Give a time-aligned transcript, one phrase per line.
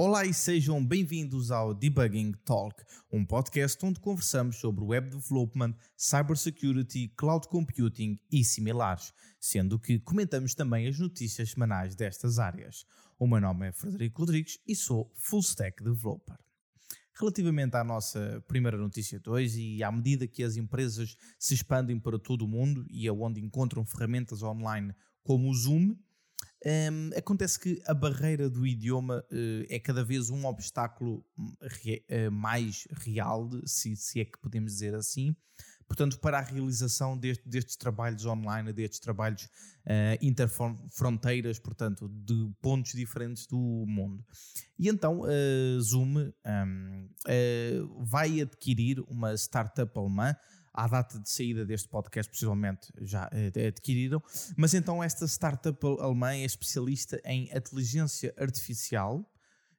[0.00, 7.08] Olá e sejam bem-vindos ao Debugging Talk, um podcast onde conversamos sobre web development, cybersecurity,
[7.16, 12.86] cloud computing e similares, sendo que comentamos também as notícias semanais destas áreas.
[13.18, 16.38] O meu nome é Frederico Rodrigues e sou Full Stack Developer.
[17.18, 22.20] Relativamente à nossa primeira notícia 2 e à medida que as empresas se expandem para
[22.20, 25.96] todo o mundo e aonde encontram ferramentas online como o Zoom,
[26.66, 32.04] um, acontece que a barreira do idioma uh, é cada vez um obstáculo hum, re,
[32.10, 35.36] uh, mais real, se, se, é que podemos dizer assim,
[35.86, 42.92] portanto, para a realização deste, destes trabalhos online, destes trabalhos uh, interfronteiras, portanto, de pontos
[42.92, 44.24] diferentes do mundo.
[44.76, 45.22] E então
[45.80, 47.08] Zoom um,
[48.04, 50.36] vai adquirir uma startup alemã
[50.78, 54.22] à data de saída deste podcast, possivelmente já eh, adquiriram.
[54.56, 59.28] Mas então, esta startup alemã é especialista em inteligência artificial,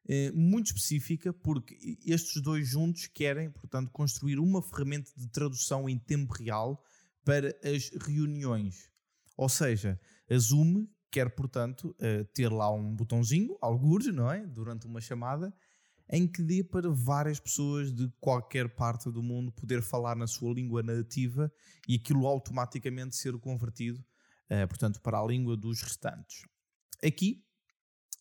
[0.09, 5.97] eh, muito específica, porque estes dois juntos querem, portanto, construir uma ferramenta de tradução em
[5.97, 6.83] tempo real
[7.23, 8.89] para as reuniões.
[9.37, 9.97] Ou seja,
[10.29, 14.45] a Zoom quer, portanto, eh, ter lá um botãozinho, algures, não é?
[14.45, 15.53] Durante uma chamada
[16.09, 20.51] em que dê para várias pessoas de qualquer parte do mundo poder falar na sua
[20.51, 21.51] língua nativa
[21.87, 23.99] e aquilo automaticamente ser convertido,
[24.49, 26.45] uh, portanto, para a língua dos restantes.
[27.03, 27.43] Aqui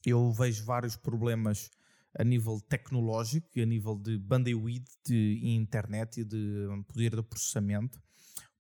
[0.04, 1.70] eu vejo vários problemas
[2.18, 8.00] a nível tecnológico a nível de bandwidth de internet e de poder de processamento,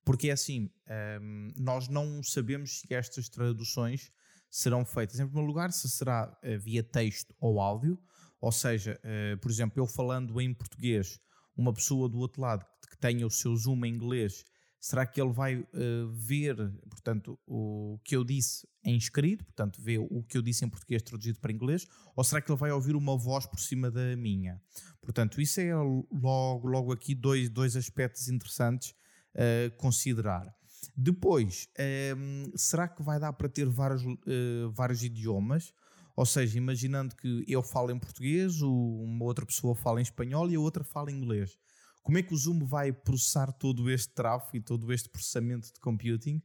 [0.04, 4.10] porque é assim, um, ehm, nós não sabemos se estas traduções
[4.50, 7.98] serão feitas, em primeiro lugar, se será uh, via texto ou áudio,
[8.40, 11.18] ou seja, uh, por exemplo, eu falando em português,
[11.56, 14.44] uma pessoa do outro lado que, tenha o seu Zoom em inglês,
[14.80, 15.66] será que ele vai uh,
[16.12, 16.56] ver,
[16.88, 21.02] portanto, o que eu disse em escrito, portanto, ver o que eu disse em português
[21.02, 24.60] traduzido para inglês, ou será que ele vai ouvir uma voz por cima da minha?
[25.00, 28.94] Portanto, isso é logo, logo aqui dois, dois aspectos interessantes
[29.34, 30.52] a uh, considerar.
[30.96, 31.68] Depois,
[32.16, 34.02] um, será que vai dar para ter vários,
[34.72, 35.72] vários idiomas?
[36.18, 40.56] Ou seja, imaginando que eu falo em português, uma outra pessoa fala em espanhol e
[40.56, 41.56] a outra fala em inglês.
[42.02, 45.78] Como é que o Zoom vai processar todo este tráfego e todo este processamento de
[45.78, 46.42] computing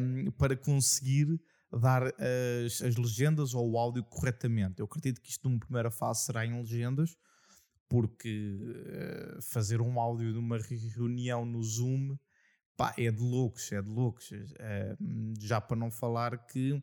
[0.00, 1.40] um, para conseguir
[1.72, 4.78] dar as, as, legendas ou o áudio corretamente?
[4.78, 7.16] Eu acredito que isto numa primeira fase será em legendas,
[7.88, 10.56] porque uh, fazer um áudio de uma
[10.94, 12.16] reunião no Zoom
[12.76, 14.30] pá, é de loucos, é de loucos.
[14.30, 16.80] Uh, já para não falar que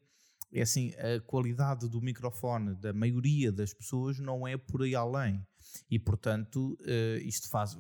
[0.52, 5.46] é assim, a qualidade do microfone da maioria das pessoas não é por aí além.
[5.90, 7.78] E, portanto, uh, isto faz,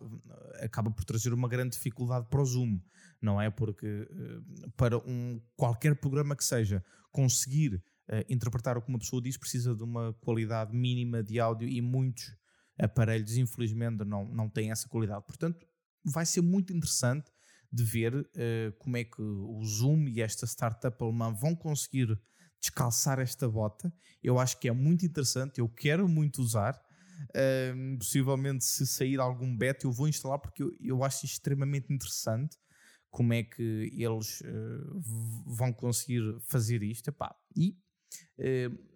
[0.61, 2.79] acaba por trazer uma grande dificuldade para o Zoom,
[3.21, 3.49] não é?
[3.49, 9.21] Porque uh, para um, qualquer programa que seja, conseguir uh, interpretar o que uma pessoa
[9.21, 12.35] diz precisa de uma qualidade mínima de áudio e muitos
[12.77, 15.25] aparelhos, infelizmente, não, não têm essa qualidade.
[15.25, 15.65] Portanto,
[16.03, 17.31] vai ser muito interessante
[17.71, 18.29] de ver
[18.79, 22.17] como é que o Zoom e esta startup alemã vão conseguir
[22.61, 23.93] descalçar esta bota.
[24.23, 26.79] Eu acho que é muito interessante, eu quero muito usar.
[27.29, 32.55] Uh, possivelmente, se sair algum beta, eu vou instalar porque eu, eu acho extremamente interessante
[33.09, 35.01] como é que eles uh,
[35.45, 37.09] vão conseguir fazer isto.
[37.09, 37.75] Epá, e
[38.39, 38.87] uh,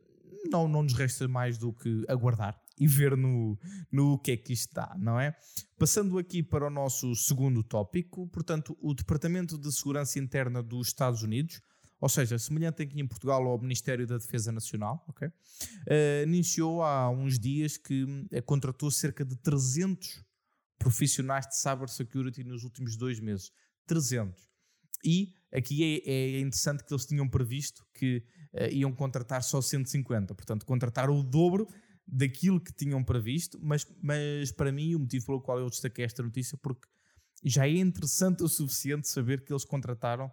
[0.52, 3.60] não, não nos resta mais do que aguardar e ver no,
[3.92, 5.36] no que é que isto está, não é?
[5.78, 11.22] Passando aqui para o nosso segundo tópico, portanto, o Departamento de Segurança Interna dos Estados
[11.22, 11.62] Unidos
[12.02, 15.28] ou seja, semelhante aqui em Portugal ao Ministério da Defesa Nacional, okay?
[15.28, 20.26] uh, iniciou há uns dias que uh, contratou cerca de 300
[20.80, 23.52] profissionais de cybersecurity nos últimos dois meses.
[23.86, 24.50] 300.
[25.06, 28.26] E aqui é, é interessante que eles tinham previsto que
[28.56, 31.68] uh, iam contratar só 150, portanto, contrataram o dobro
[32.08, 36.24] daquilo que tinham previsto, mas, mas para mim o motivo pelo qual eu destaquei esta
[36.24, 36.88] notícia porque
[37.44, 40.32] já é interessante o suficiente saber que eles contrataram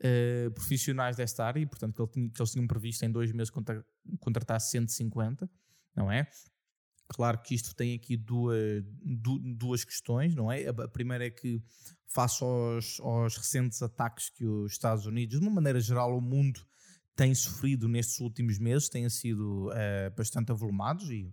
[0.00, 3.32] uh, profissionais desta área e, portanto, que, ele tinha, que, eles tinham previsto em dois
[3.32, 3.84] meses contra,
[4.20, 5.48] contratar 150,
[5.96, 6.28] não é?
[7.08, 8.82] Claro que isto tem aqui duas,
[9.56, 10.66] duas questões, não é?
[10.66, 11.62] A primeira é que,
[12.06, 16.66] face aos, aos recentes ataques que os Estados Unidos, de uma maneira geral, o mundo
[17.14, 21.32] tem sofrido nestes últimos meses, têm sido uh, bastante avolumados e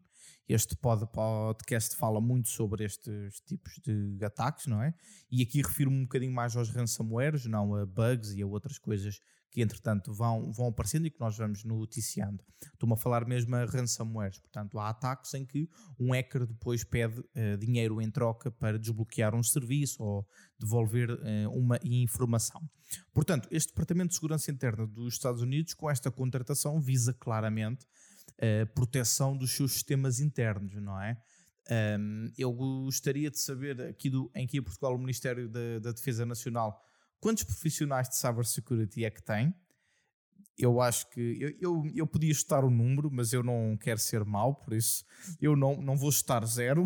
[0.54, 4.94] este podcast fala muito sobre estes tipos de ataques, não é?
[5.32, 9.20] E aqui refiro-me um bocadinho mais aos ransomwares, não a bugs e a outras coisas
[9.52, 12.42] que entretanto vão, vão aparecendo e que nós vamos noticiando.
[12.74, 15.70] Estou-me a falar mesmo a ransomwares, portanto há ataques em que
[16.00, 20.26] um hacker depois pede uh, dinheiro em troca para desbloquear um serviço ou
[20.58, 22.62] devolver uh, uma informação.
[23.14, 27.86] Portanto, este Departamento de Segurança Interna dos Estados Unidos, com esta contratação, visa claramente
[28.40, 31.18] a proteção dos seus sistemas internos, não é?
[32.00, 36.26] Um, eu gostaria de saber aqui, do, em que Portugal o Ministério da, da Defesa
[36.26, 36.84] Nacional
[37.20, 39.54] quantos profissionais de cybersecurity é que tem
[40.58, 44.24] eu acho que eu, eu, eu podia estar o número, mas eu não quero ser
[44.24, 45.04] mau, por isso
[45.40, 46.84] eu não, não vou estar zero,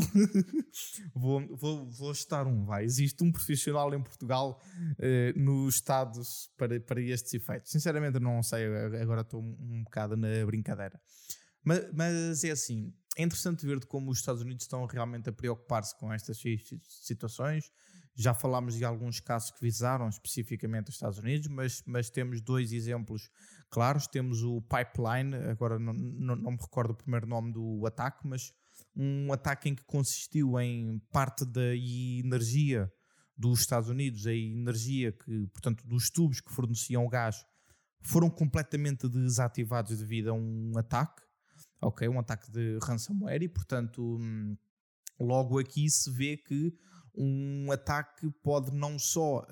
[1.14, 2.66] vou, vou, vou estar um.
[2.66, 2.84] Vai.
[2.84, 6.22] Existe um profissional em Portugal uh, no estado
[6.58, 7.72] para, para estes efeitos.
[7.72, 8.66] Sinceramente, não sei,
[9.02, 11.00] agora estou um, um bocado na brincadeira.
[11.64, 15.98] Mas, mas é assim, é interessante ver como os Estados Unidos estão realmente a preocupar-se
[15.98, 16.42] com estas
[16.88, 17.72] situações.
[18.16, 22.72] Já falámos de alguns casos que visaram especificamente os Estados Unidos, mas, mas temos dois
[22.72, 23.30] exemplos
[23.70, 24.08] claros.
[24.08, 28.54] Temos o Pipeline, agora não, não, não me recordo o primeiro nome do ataque, mas
[28.96, 32.92] um ataque em que consistiu em parte da energia
[33.38, 37.46] dos Estados Unidos, a energia que, portanto, dos tubos que forneciam o gás,
[38.02, 41.22] foram completamente desativados devido a um ataque,
[41.82, 44.56] ok, um ataque de ransomware e, portanto, hum,
[45.20, 46.74] logo aqui se vê que
[47.18, 49.46] um ataque pode não só uh,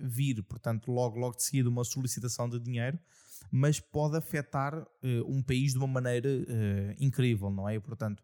[0.00, 2.98] vir, portanto, logo, logo de seguida uma solicitação de dinheiro,
[3.50, 4.86] mas pode afetar uh,
[5.26, 7.78] um país de uma maneira uh, incrível, não é?
[7.78, 8.22] Portanto,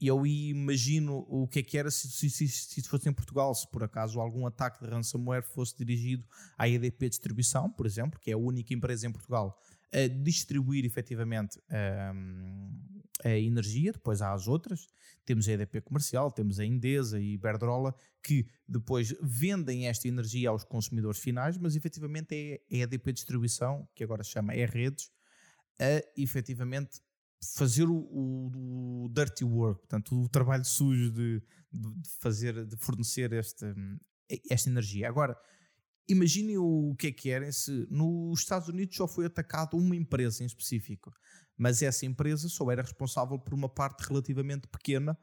[0.00, 3.70] eu imagino o que é que era se, se, se, se fosse em Portugal, se
[3.70, 6.24] por acaso algum ataque de ransomware fosse dirigido
[6.56, 9.56] à EDP Distribuição, por exemplo, que é a única empresa em Portugal
[9.92, 11.60] a distribuir efetivamente
[12.14, 14.86] um, a energia, depois há as outras,
[15.24, 20.64] temos a EDP Comercial, temos a Indesa e Iberdrola, que depois vendem esta energia aos
[20.64, 22.34] consumidores finais, mas efetivamente
[22.70, 25.10] é a EDP Distribuição, que agora se chama E-Redes,
[25.78, 27.00] a efetivamente
[27.54, 31.42] fazer o, o, o, dirty work, portanto, o trabalho sujo de,
[31.72, 33.74] de fazer, de fornecer esta,
[34.50, 35.08] esta energia.
[35.08, 35.36] Agora,
[36.08, 40.42] imaginem o que é que era se nos Estados Unidos só foi atacado uma empresa
[40.42, 41.12] em específico,
[41.56, 45.16] mas essa empresa só era responsável por uma parte relativamente pequena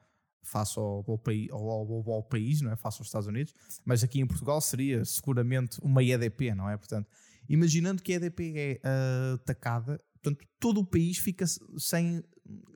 [0.44, 1.22] face ao, ao,
[1.52, 2.76] ao, ao, ao país, não é?
[2.76, 3.54] face aos Estados Unidos,
[3.86, 6.78] mas aqui em Portugal seria seguramente uma EDP, não é?
[6.78, 7.10] Portanto,
[7.48, 11.46] imaginando que a EDP é uh, atacada, portanto, todo o país fica
[11.78, 12.24] sem,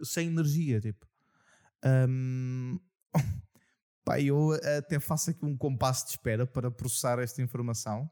[0.01, 1.05] sem energia, tipo.
[2.09, 2.79] Um,
[4.03, 8.09] Pá, eu até faço aqui um compasso de espera para processar esta informação,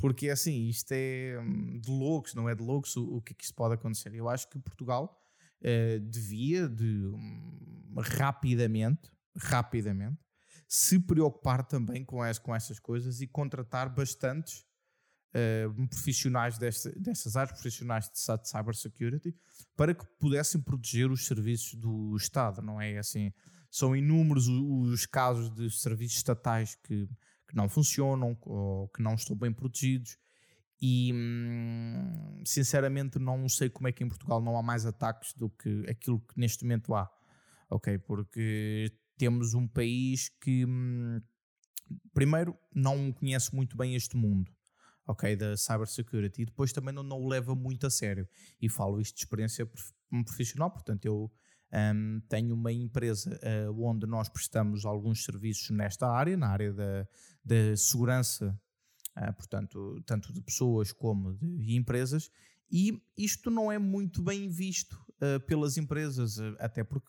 [0.00, 3.36] porque assim, isto é hum, de loucos, não é de loucos o, o que é
[3.36, 4.14] que isto pode acontecer.
[4.14, 5.20] Eu acho que Portugal
[5.60, 10.18] uh, devia de um, rapidamente, rapidamente,
[10.66, 14.64] se preocupar também com, as, com essas coisas e contratar bastantes
[15.34, 16.90] uh, profissionais desta,
[17.36, 19.36] áreas, profissionais de, de cybersecurity,
[19.76, 23.32] para que pudessem proteger os serviços do Estado, não é assim?
[23.70, 27.08] são inúmeros os casos de serviços estatais que,
[27.50, 30.16] que não funcionam ou que não estão bem protegidos.
[30.80, 35.50] E hum, sinceramente não sei como é que em Portugal não há mais ataques do
[35.50, 37.10] que aquilo que neste momento há,
[37.68, 37.98] ok?
[37.98, 41.20] Porque temos um país que, hum,
[42.14, 44.50] primeiro, não conhece muito bem este mundo,
[45.06, 45.36] ok?
[45.36, 48.26] Da cybersecurity e depois também não, não o leva muito a sério.
[48.62, 49.68] E falo isto de experiência
[50.24, 51.30] profissional, portanto, eu
[51.72, 53.38] um, tenho uma empresa
[53.70, 57.08] uh, onde nós prestamos alguns serviços nesta área, na área da,
[57.44, 58.58] da segurança,
[59.16, 62.30] uh, portanto, tanto de pessoas como de empresas,
[62.70, 67.08] e isto não é muito bem visto uh, pelas empresas, até porque,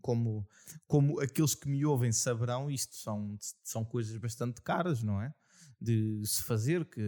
[0.00, 0.46] como,
[0.86, 5.32] como aqueles que me ouvem saberão, isto são, são coisas bastante caras, não é?
[5.80, 7.00] De se fazer, que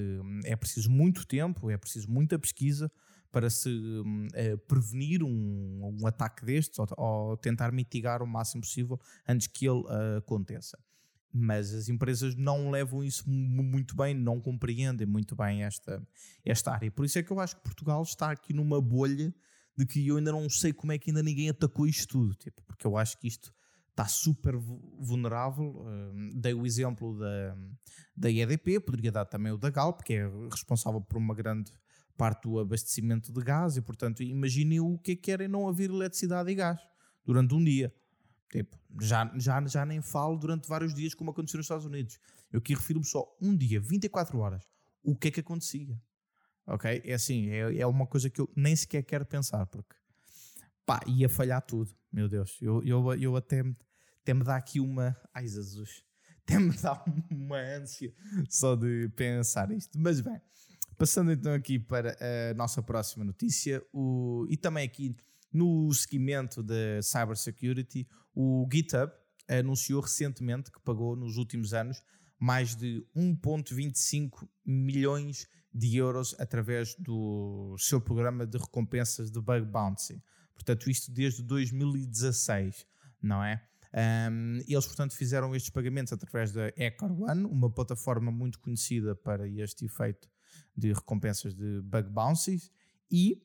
[0.44, 2.90] é preciso muito tempo, é preciso muita pesquisa
[3.30, 9.00] para se uh, prevenir um, um, ataque destes ou, ou, tentar mitigar o máximo possível
[9.26, 10.78] antes que ele uh, aconteça.
[11.32, 16.02] Mas as empresas não levam isso muito bem, não compreendem muito bem esta,
[16.44, 16.90] esta área.
[16.90, 19.32] Por isso é que eu acho que Portugal está aqui numa bolha
[19.76, 22.60] de que eu ainda não sei como é que ainda ninguém atacou isto tudo, tipo,
[22.64, 23.54] porque eu acho que isto
[23.90, 25.66] está super vulnerável.
[25.66, 27.56] Uh, dei o exemplo da,
[28.16, 31.72] da EDP, poderia dar também o da Galp, que é responsável por uma grande
[32.20, 35.88] parte do abastecimento de gás e, portanto, imaginem o que é que era não haver
[35.88, 36.78] eletricidade e gás
[37.24, 37.94] durante um dia.
[38.50, 42.18] Tipo, já, já, já nem falo durante vários dias como aconteceu nos Estados Unidos.
[42.52, 44.68] Eu aqui refiro-me só um dia, 24 horas.
[45.02, 45.98] O que é que acontecia?
[46.66, 47.00] Ok?
[47.06, 49.96] É assim, é, é uma coisa que eu nem sequer quero pensar, porque
[50.84, 51.90] pá, ia falhar tudo.
[52.12, 53.62] Meu Deus, eu, eu, eu até,
[54.20, 55.16] até me dá aqui uma.
[55.32, 56.04] Ai Jesus,
[56.44, 58.12] até me dá uma ânsia
[58.50, 59.98] só de pensar isto.
[59.98, 60.38] Mas bem,
[61.00, 62.14] Passando então aqui para
[62.50, 65.16] a nossa próxima notícia, o, e também aqui
[65.50, 69.10] no seguimento da cybersecurity, o GitHub
[69.48, 72.02] anunciou recentemente que pagou nos últimos anos
[72.38, 80.22] mais de 1,25 milhões de euros através do seu programa de recompensas de Bug Bounty.
[80.52, 82.86] Portanto, isto desde 2016,
[83.22, 83.66] não é?
[84.30, 89.48] Um, eles, portanto, fizeram estes pagamentos através da Ecor One, uma plataforma muito conhecida para
[89.48, 90.28] este efeito
[90.80, 92.70] de recompensas de bug bounces
[93.10, 93.40] e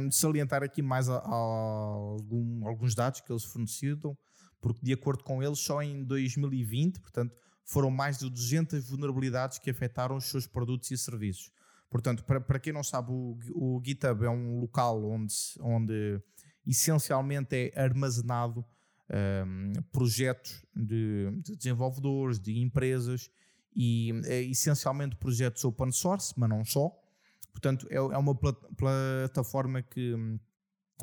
[0.00, 4.16] um, salientar aqui mais a, a algum, alguns dados que eles forneceram,
[4.60, 9.70] porque de acordo com eles, só em 2020, portanto, foram mais de 200 vulnerabilidades que
[9.70, 11.50] afetaram os seus produtos e serviços.
[11.88, 16.20] Portanto, para, para quem não sabe, o, o GitHub é um local onde, onde
[16.66, 18.64] essencialmente é armazenado
[19.12, 23.30] um, projetos de, de, desenvolvedores, de empresas
[23.74, 26.90] e é, essencialmente projetos open source, mas não só.
[27.50, 30.14] Portanto, é, é uma plat plataforma que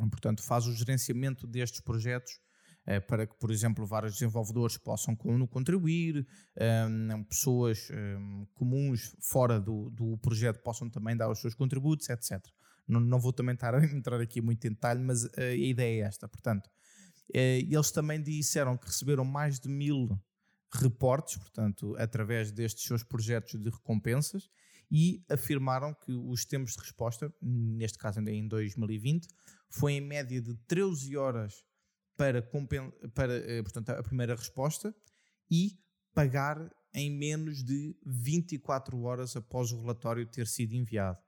[0.08, 2.40] portanto, faz o gerenciamento destes projetos
[2.86, 6.26] eh, para que, por exemplo, vários desenvolvedores possam contribuir,
[6.90, 12.44] um, pessoas um, comuns fora do, do projeto possam também dar os seus contributos, etc.
[12.88, 16.04] Não, não vou também estar a entrar aqui muito em detalhe, mas uh, a ideia
[16.04, 16.28] é esta.
[16.28, 16.70] Portanto,
[17.34, 20.20] eh, eles também disseram que receberam mais de mil
[20.72, 24.50] reportes, portanto, através destes seus projetos de recompensas,
[24.92, 29.28] e afirmaram que os tempos de resposta, neste caso ainda em 2020,
[29.70, 31.64] foi em média de 13 horas
[32.18, 32.42] para,
[33.14, 34.94] para eh, portanto, a primeira resposta
[35.50, 35.80] e
[36.14, 41.20] pagar em menos de 24 horas após o relatório ter sido enviado.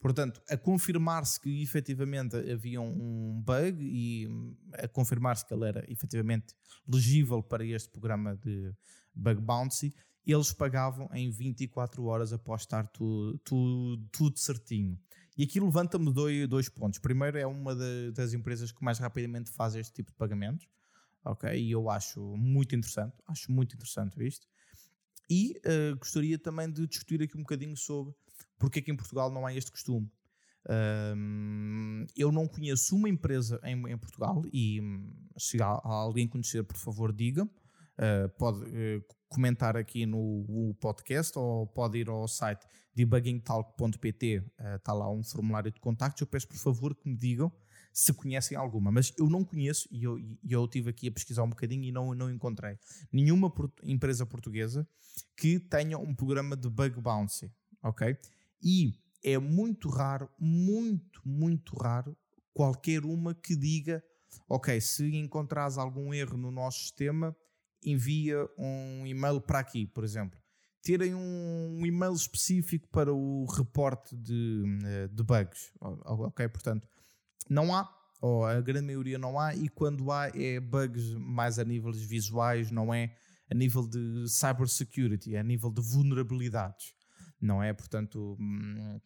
[0.00, 5.84] Portanto, a confirmar-se que efetivamente havia um bug e hum, a confirmar-se que ele era
[5.90, 6.54] efetivamente
[6.86, 8.72] legível para este programa de
[9.12, 9.92] bug bounty,
[10.24, 14.98] eles pagavam em 24 horas após estar tudo, tudo, tudo certinho.
[15.36, 16.98] E aqui levanta-me dois, dois pontos.
[16.98, 17.74] Primeiro, é uma
[18.12, 20.68] das empresas que mais rapidamente faz este tipo de pagamentos.
[21.24, 21.50] Ok?
[21.50, 23.16] E eu acho muito interessante.
[23.26, 24.46] Acho muito interessante isto.
[25.30, 28.14] E uh, gostaria também de discutir aqui um bocadinho sobre
[28.58, 30.10] porque que em Portugal não há este costume.
[31.16, 36.28] Um, eu não conheço uma empresa em, em Portugal e hum, se há, há, alguém
[36.28, 37.44] conhecer, por favor, diga.
[37.44, 44.44] Uh, pode uh, comentar aqui no, podcast ou pode ir ao site debuggingtalk.pt,
[44.76, 46.22] está lá um formulário de contacto.
[46.22, 47.52] Eu peço, por favor, que me digam
[47.98, 50.16] se conhecem alguma, mas eu não conheço e eu,
[50.48, 52.78] eu tive aqui a pesquisar um bocadinho e não, não encontrei
[53.12, 53.52] nenhuma
[53.82, 54.88] empresa portuguesa
[55.36, 57.50] que tenha um programa de bug bouncy,
[57.82, 58.16] ok?
[58.62, 62.16] E é muito raro, muito, muito raro,
[62.52, 64.02] qualquer uma que diga:
[64.48, 67.36] ok, se encontrares algum erro no nosso sistema,
[67.84, 70.38] envia um e-mail para aqui, por exemplo.
[70.82, 76.48] Terem um e-mail específico para o reporte de, eh, de bugs, ok?
[76.48, 76.88] Portanto,
[77.50, 77.88] não há,
[78.22, 82.70] ou a grande maioria não há, e quando há é bugs mais a níveis visuais,
[82.70, 83.14] não é
[83.50, 86.94] a nível de cybersecurity, é a nível de vulnerabilidades
[87.40, 87.72] não é?
[87.72, 89.00] Portanto, hum,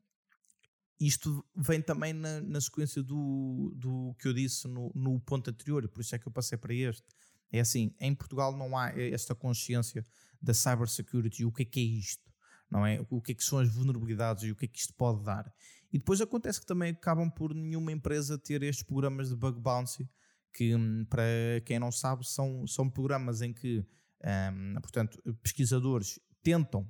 [0.98, 5.86] isto vem também na, na sequência do, do que eu disse no, no ponto anterior,
[5.88, 7.04] por isso é que eu passei para este.
[7.50, 10.06] É assim, em Portugal não há esta consciência
[10.40, 12.32] da cybersecurity, o que é que é isto,
[12.70, 13.04] não é?
[13.10, 15.52] O que é que são as vulnerabilidades e o que é que isto pode dar.
[15.92, 20.08] E depois acontece que também acabam por nenhuma empresa ter estes programas de bug bounty,
[20.54, 21.22] que hum, para
[21.64, 23.84] quem não sabe são, são programas em que,
[24.24, 26.88] um, portanto, pesquisadores tentam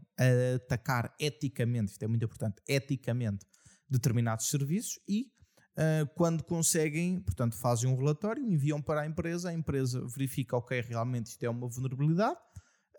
[0.54, 3.46] atacar eticamente, isto é muito importante, eticamente
[3.88, 5.30] determinados serviços e
[5.76, 10.80] uh, quando conseguem, portanto, fazem um relatório, enviam para a empresa, a empresa verifica, ok,
[10.80, 12.38] realmente isto é uma vulnerabilidade,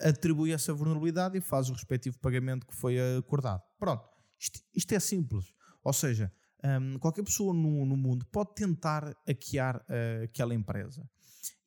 [0.01, 3.61] atribui essa vulnerabilidade e faz o respectivo pagamento que foi acordado.
[3.79, 4.07] Pronto,
[4.39, 5.45] isto, isto é simples.
[5.83, 6.31] Ou seja,
[6.63, 11.07] um, qualquer pessoa no, no, mundo pode tentar hackear uh, aquela empresa.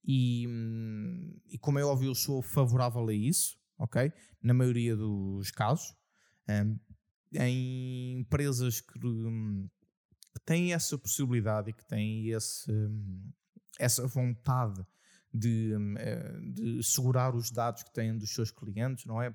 [0.05, 4.12] E, um, e como é óbvio, eu sou favorável a isso ok?
[4.42, 5.95] Na maioria dos casos.
[6.49, 6.78] Um,
[7.35, 9.68] em empresas que, um,
[10.33, 13.33] que, têm essa possibilidade e que têm esse, um,
[13.78, 14.87] essa vontade
[15.33, 19.35] de, hum, eh, de segurar os dados que têm dos seus clientes, não é?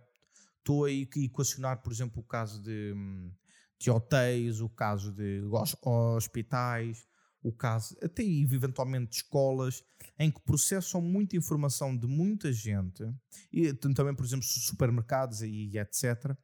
[0.58, 3.32] Estou a equacionar, por exemplo, o caso de, hum,
[3.80, 5.42] de hotéis, o caso de
[5.84, 7.06] hospitais,
[7.44, 9.84] o caso até eventualmente escolas,
[10.18, 13.04] em que processam muita informação de muita gente,
[13.52, 16.36] e também, por exemplo, supermercados e etc.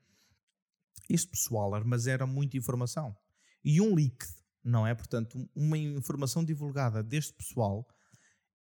[1.09, 3.15] Este pessoal armazena muita informação.
[3.63, 4.25] E um leak,
[4.63, 4.95] não é?
[4.95, 7.87] Portanto, uma informação divulgada deste pessoal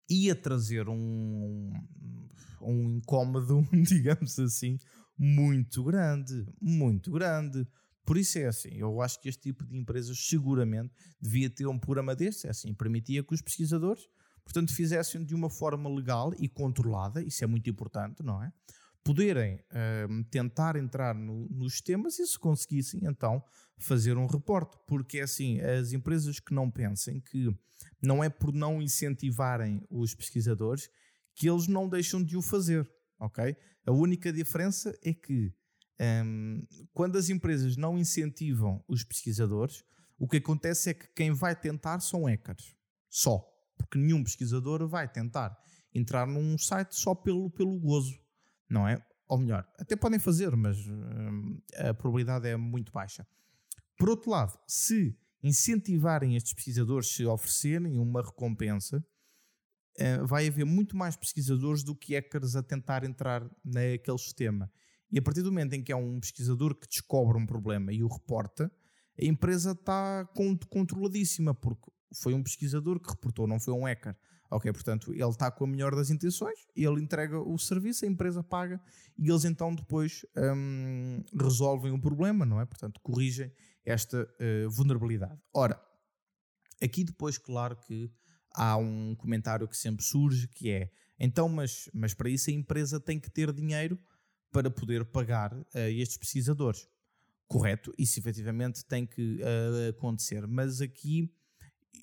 [0.09, 1.73] ia trazer um,
[2.61, 4.79] um incómodo, digamos assim,
[5.17, 7.67] muito grande, muito grande.
[8.09, 11.79] Por isso é assim, eu acho que este tipo de empresas seguramente devia ter um
[11.79, 14.09] programa deste, é assim, permitia que os pesquisadores,
[14.43, 18.51] portanto, fizessem de uma forma legal e controlada, isso é muito importante, não é?
[19.05, 23.45] poderem uh, tentar entrar no, nos temas e se conseguissem então
[23.77, 27.55] fazer um reporte, porque é assim, as empresas que não pensem que
[28.03, 30.89] não é por não incentivarem os pesquisadores
[31.35, 33.55] que eles não deixam de o fazer, ok?
[33.85, 35.53] A única diferença é que
[36.01, 39.85] um, quando as empresas não incentivam os pesquisadores,
[40.19, 42.75] o que acontece é que quem vai tentar são hackers,
[43.09, 43.39] só,
[43.77, 45.57] porque nenhum pesquisador vai tentar
[45.95, 48.19] entrar num site só pelo, pelo gozo,
[48.69, 49.05] não é?
[49.29, 50.77] Ou melhor, até podem fazer, mas
[51.77, 53.27] a probabilidade é muito baixa.
[53.97, 59.05] Por outro lado, se incentivarem estes pesquisadores, se oferecerem uma recompensa,
[59.99, 64.71] uh, vai haver muito mais pesquisadores do que hackers a tentar entrar naquele sistema.
[65.11, 68.03] E a partir do momento em que é um pesquisador que descobre um problema e
[68.03, 68.71] o reporta,
[69.21, 70.29] a empresa está
[70.71, 74.17] controladíssima, porque foi um pesquisador que reportou, não foi um hacker.
[74.51, 78.43] Ok, portanto, ele está com a melhor das intenções, ele entrega o serviço, a empresa
[78.43, 78.81] paga
[79.19, 82.65] e eles então depois hum, resolvem o problema, não é?
[82.65, 83.53] Portanto, corrigem
[83.85, 85.39] esta uh, vulnerabilidade.
[85.53, 85.79] Ora,
[86.83, 88.11] aqui depois, claro que
[88.55, 93.01] há um comentário que sempre surge que é então, mas, mas para isso a empresa
[93.01, 93.99] tem que ter dinheiro
[94.51, 96.89] para poder pagar uh, estes pesquisadores.
[97.47, 101.33] Correto, isso efetivamente tem que uh, acontecer, mas aqui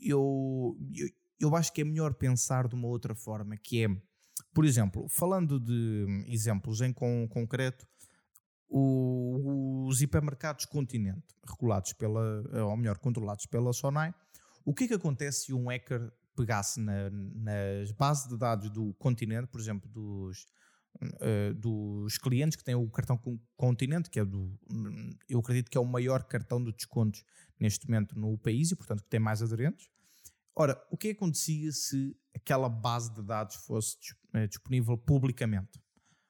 [0.02, 1.10] eu, eu
[1.40, 3.88] eu acho que é melhor pensar de uma outra forma, que é,
[4.54, 7.88] por exemplo, falando de exemplos em concreto,
[8.68, 14.14] o, os hipermercados continente, regulados pela, ou melhor, controlados pela Sonai,
[14.64, 18.94] o que é que acontece se um hacker pegasse na, nas bases de dados do
[18.96, 20.46] continente, por exemplo, dos,
[21.04, 23.20] uh, dos clientes que têm o cartão
[23.56, 24.58] continente, que é do,
[25.30, 27.24] eu acredito que é o maior cartão de descontos
[27.60, 29.90] neste momento no país e, portanto, que tem mais aderentes,
[30.58, 33.98] Ora, o que acontecia se aquela base de dados fosse
[34.34, 35.82] eh, disponível publicamente?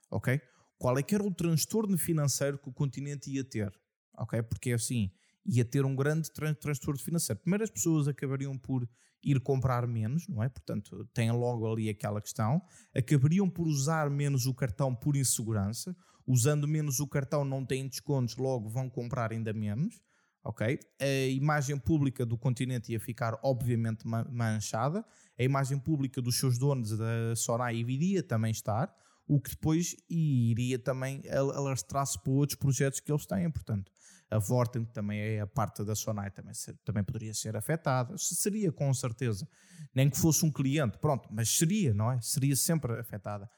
[0.10, 0.42] Ok?
[0.80, 3.72] Qual é que era o transtorno financeiro que o continente ia ter?
[4.18, 4.42] Ok?
[4.42, 5.12] Porque assim,
[5.46, 7.40] ia ter um grande tran transtorno financeiro.
[7.40, 8.90] Primeiro, as pessoas acabariam por
[9.26, 10.48] ir comprar menos, não é?
[10.48, 12.62] Portanto, tem logo ali aquela questão.
[12.96, 15.96] Acabariam por usar menos o cartão por insegurança.
[16.28, 20.00] Usando menos o cartão, não têm descontos, logo vão comprar ainda menos
[20.46, 20.80] ok?
[21.02, 25.04] A imagem pública do continente ia ficar obviamente manchada,
[25.38, 28.94] a imagem pública dos seus donos da Sonai iria também estar,
[29.28, 33.92] o que depois iria também alastrar-se para outros projetos que eles têm, portanto
[34.30, 38.72] a Vorten, que também é a parte da Sonai, também, também poderia ser afetada, seria
[38.72, 39.48] com certeza,
[39.94, 42.20] nem que fosse um cliente, pronto, mas seria, não é?
[42.22, 43.50] Seria sempre afetada.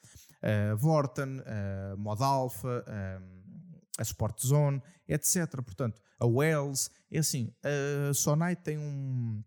[0.41, 2.85] A Vorten, a Modalfa,
[3.97, 5.47] a Sport Zone, etc.
[5.63, 7.53] Portanto, a Wells, é assim,
[8.09, 9.43] a Sonai tem um,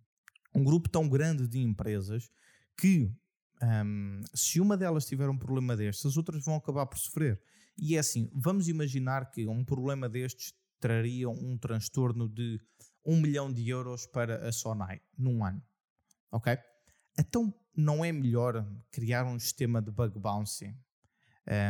[0.54, 2.30] um grupo tão grande de empresas
[2.76, 3.14] que
[3.62, 7.40] um, se uma delas tiver um problema destes, as outras vão acabar por sofrer.
[7.76, 12.58] E é assim, vamos imaginar que um problema destes traria um transtorno de
[13.04, 15.62] um milhão de euros para a Sonai num ano.
[16.32, 16.56] Ok?
[17.18, 20.74] Então não é melhor criar um sistema de bug bouncy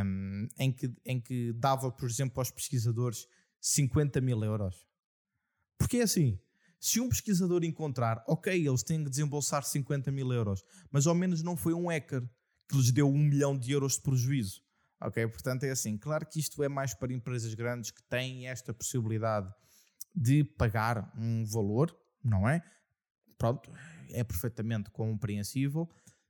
[0.04, 3.26] um, em, que, em que dava, por exemplo, aos pesquisadores
[3.60, 4.86] 50 mil euros.
[5.78, 6.38] Porque é assim,
[6.78, 11.42] se um pesquisador encontrar, ok, eles têm que desembolsar 50 mil euros, mas ao menos
[11.42, 12.28] não foi um hacker
[12.68, 14.62] que lhes deu um milhão de euros de prejuízo.
[15.00, 18.74] Ok, portanto é assim, claro que isto é mais para empresas grandes que têm esta
[18.74, 19.50] possibilidade
[20.14, 22.62] de pagar um valor, não é?
[23.38, 23.72] Pronto,
[24.10, 25.88] é perfeitamente compreensível,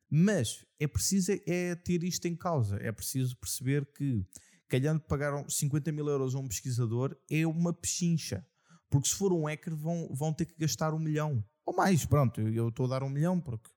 [0.08, 2.76] mas é preciso é ter isto em causa.
[2.80, 4.24] É preciso perceber que,
[4.68, 8.46] calhando pagar 50 mil euros a um pesquisador, é uma pechincha.
[8.88, 11.44] Porque se for um hacker, vão, vão ter que gastar um milhão.
[11.64, 13.70] Ou mais, pronto, eu estou a dar um milhão porque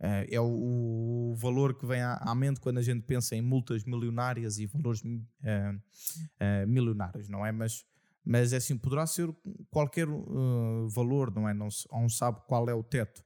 [0.00, 3.84] é o, o, valor que vem à, à, mente quando a gente pensa em multas
[3.84, 7.52] milionárias e valores uh, uh, milionários, não é?
[7.52, 7.86] Mas,
[8.24, 9.34] mas é assim, poderá ser
[9.70, 10.06] qualquer
[10.88, 11.54] valor, não é?
[11.54, 13.24] Não se, não sabe qual é o teto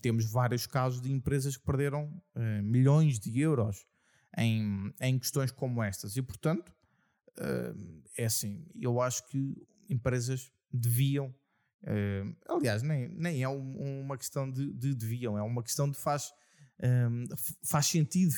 [0.00, 3.86] temos vários casos de empresas que perderam uh, milhões de euros
[4.36, 6.16] em, em questões como estas.
[6.16, 6.74] E, portanto,
[7.38, 9.56] uh, é assim, eu acho que
[9.88, 11.32] empresas deviam.
[11.82, 15.96] Uh, aliás, nem, nem é um, uma questão de, de, deviam, é uma questão de
[15.96, 16.32] faz,
[17.62, 18.34] faz sentido,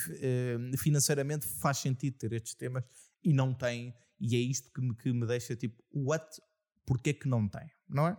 [0.79, 2.85] financeiramente faz sentido ter estes temas
[3.23, 6.25] e não tem, e é isto que me, que me deixa tipo, what?
[6.85, 7.71] Porquê que não tem?
[7.89, 8.17] Não é?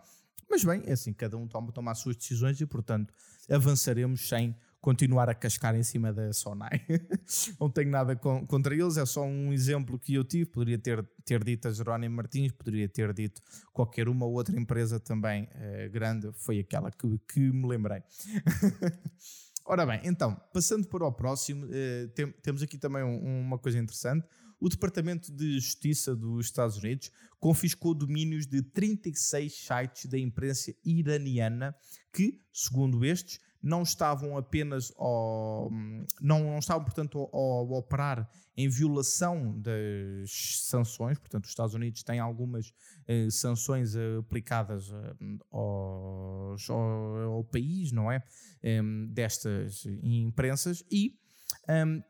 [0.50, 3.14] Mas bem, é assim, cada um toma, toma as suas decisões e, portanto,
[3.50, 4.56] avançaremos sem
[4.86, 6.86] continuar a cascar em cima da Sonai.
[7.60, 10.46] não tenho nada contra eles, é só um exemplo que eu tive.
[10.46, 13.42] Poderia ter, ter dito a Jerónimo Martins, poderia ter dito
[13.74, 18.04] qualquer uma outra empresa também eh, grande, foi aquela que, que me lembrei.
[19.66, 23.80] Ora bem, então, passando para o próximo, eh, tem, temos aqui também um, uma coisa
[23.80, 24.24] interessante.
[24.60, 31.76] o Departamento de Justiça dos Estados Unidos confiscou domínios de 36 sites da imprensa iraniana
[32.14, 35.72] que, segundo estes, não estavam apenas ao,
[36.22, 42.20] não, não estavam, portanto, a operar em violação das sanções, portanto, os Estados Unidos têm
[42.20, 42.72] algumas
[43.08, 45.16] eh, sanções aplicadas eh,
[45.52, 48.24] aos, ao, ao, país, não é?
[48.62, 51.20] Eh, destas imprensas e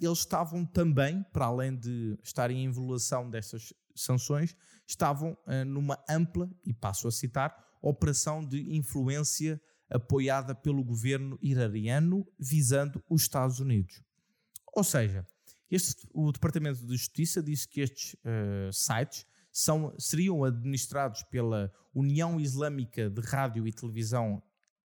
[0.02, 6.50] eles estavam também, para além de estarem em violação dessas sanções, estavam uh, numa ampla,
[6.66, 14.02] e passo a citar, operação de influência apoiada pelo governo iraniano visando os Estados Unidos.
[14.74, 15.26] Ou seja,
[15.70, 22.40] este, o Departamento de Justiça disse que estes uh, sites são, seriam administrados pela União
[22.40, 24.44] Islâmica de Rádio e Televisão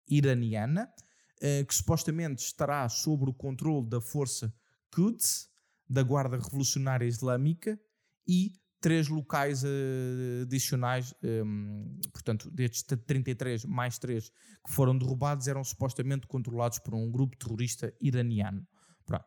[0.08, 0.92] Iraniana,
[1.38, 4.54] uh, que supostamente estará sob o controle da força
[4.94, 5.50] Quds,
[5.88, 7.80] da Guarda Revolucionária Islâmica
[8.28, 15.48] e três locais uh, adicionais, um, ehm, portanto, destes 33 mais três que foram derrubados,
[15.48, 18.66] eram supostamente controlados por um grupo terrorista iraniano.
[19.06, 19.26] Pronto.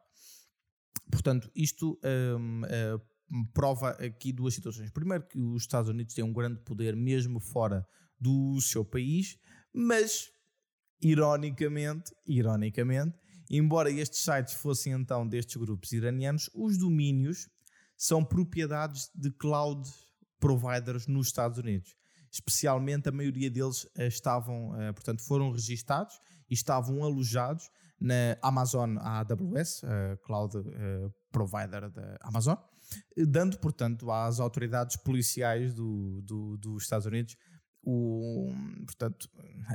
[1.11, 3.01] Portanto, isto um, ehm, uh, eh,
[3.53, 4.91] prova aqui duas situações.
[4.91, 7.87] Primeiro, que os Estados Unidos têm um grande poder mesmo fora
[8.19, 9.39] do seu país,
[9.75, 10.31] mas,
[11.01, 13.19] ironicamente, ironicamente,
[13.51, 17.49] embora estes sites fossem então destes grupos iranianos, os domínios
[18.03, 19.89] são propriedades de cloud
[20.41, 21.95] providers nos Estados Unidos.
[22.33, 26.19] Especialmente a maioria deles eh, estavam, eh, portanto, foram registados
[26.51, 32.57] e estavam alojados na Amazon AWS, a cloud eh, provider da Amazon,
[33.17, 37.37] dando, portanto, às autoridades policiais do, do, dos Estados Unidos
[37.85, 38.53] o,
[38.85, 39.29] portanto,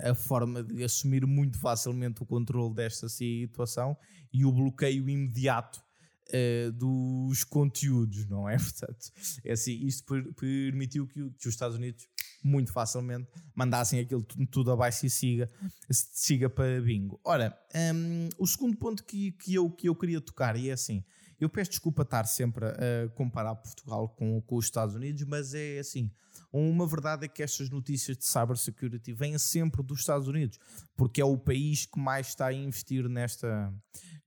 [0.03, 3.97] a forma de assumir muito facilmente o controle desta situação
[4.33, 5.81] e o bloqueio imediato
[6.29, 8.57] uh, dos conteúdos, não é?
[8.59, 9.11] Portanto,
[9.43, 12.07] é assim, isto per permitiu que, que, os Estados Unidos
[12.43, 15.49] muito facilmente mandassem aquilo tudo, abaixo e siga,
[15.89, 17.19] siga para bingo.
[17.23, 17.57] Ora,
[17.93, 21.03] um, o segundo ponto que, que, eu, que eu queria tocar, e é assim,
[21.39, 25.80] eu peço desculpa estar sempre a comparar Portugal com, com os Estados Unidos, mas é
[25.80, 26.12] assim,
[26.52, 30.60] uma verdade é que estas notícias de cybersecurity vêm sempre dos Estados Unidos,
[30.95, 33.73] porque é o país que mais está a investir nesta,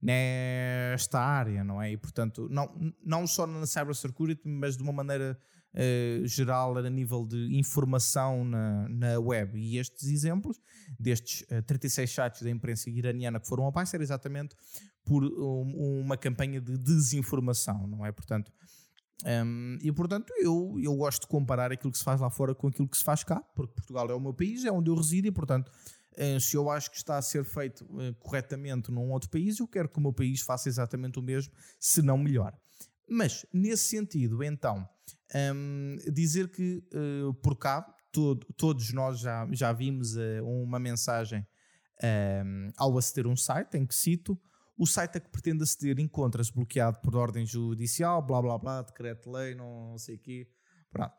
[0.01, 1.93] nesta área, não é?
[1.93, 5.39] E portanto, não, não só na cybersecurity, mas de uma maneira
[5.75, 9.59] uh, geral a nível de informação na, na web.
[9.59, 10.61] E estes exemplos
[10.99, 14.55] destes uh, 36 sites da imprensa iraniana que foram abaixo era exatamente
[15.05, 18.13] por um, uma campanha de desinformação, não é?
[18.13, 18.53] Portanto,
[19.45, 22.69] um, e portanto eu, eu gosto de comparar aquilo que se faz lá fora com
[22.69, 25.29] aquilo que se faz cá, porque Portugal é o meu país, é onde eu resido
[25.29, 25.71] e portanto
[26.17, 27.87] uh, se eu acho que está a ser feito
[28.19, 32.01] corretamente num outro país, eu quero que o meu país faça exatamente o mesmo, se
[32.01, 32.57] não melhor.
[33.11, 34.89] Mas nesse sentido, então,
[35.55, 41.47] um, dizer que uh, por cá todo, todos nós já, já vimos uma mensagem
[42.03, 44.41] um, ao aceder um site em que cito
[44.81, 49.55] o site a que pretende aceder encontra-se bloqueado por ordem judicial, blá blá blá, decreto-lei,
[49.55, 50.49] não sei o quê.
[50.91, 51.13] Pronto.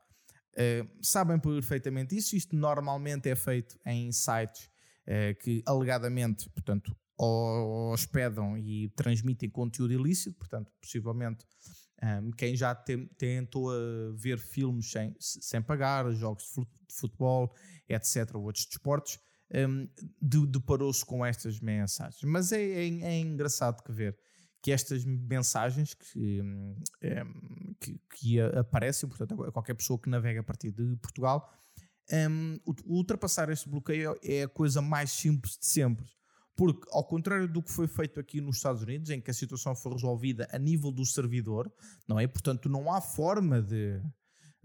[0.54, 2.36] Uh, sabem perfeitamente isso.
[2.36, 4.66] Isto normalmente é feito em sites
[5.06, 11.46] uh, que alegadamente, portanto, hospedam e transmitem conteúdo ilícito, portanto, possivelmente
[12.04, 17.54] um, quem já te, tentou a ver filmes sem, sem pagar, jogos de futebol,
[17.88, 19.20] etc., ou outros desportos,
[19.54, 19.88] um,
[20.48, 22.24] deparou-se com estas mensagens.
[22.24, 24.18] Mas é, é, é, engraçado que ver
[24.64, 26.76] que estas mensagens que, um,
[27.80, 31.52] que, que, aparecem, portanto, a qualquer pessoa que navega a partir de Portugal,
[32.86, 36.06] ultrapassar este bloqueio é a coisa mais simples de sempre.
[36.56, 39.76] Porque, ao contrário do que foi feito aqui nos Estados Unidos, em que a situação
[39.76, 41.72] foi resolvida a nível do servidor,
[42.08, 42.28] não é?
[42.28, 44.02] Portanto, não há forma de,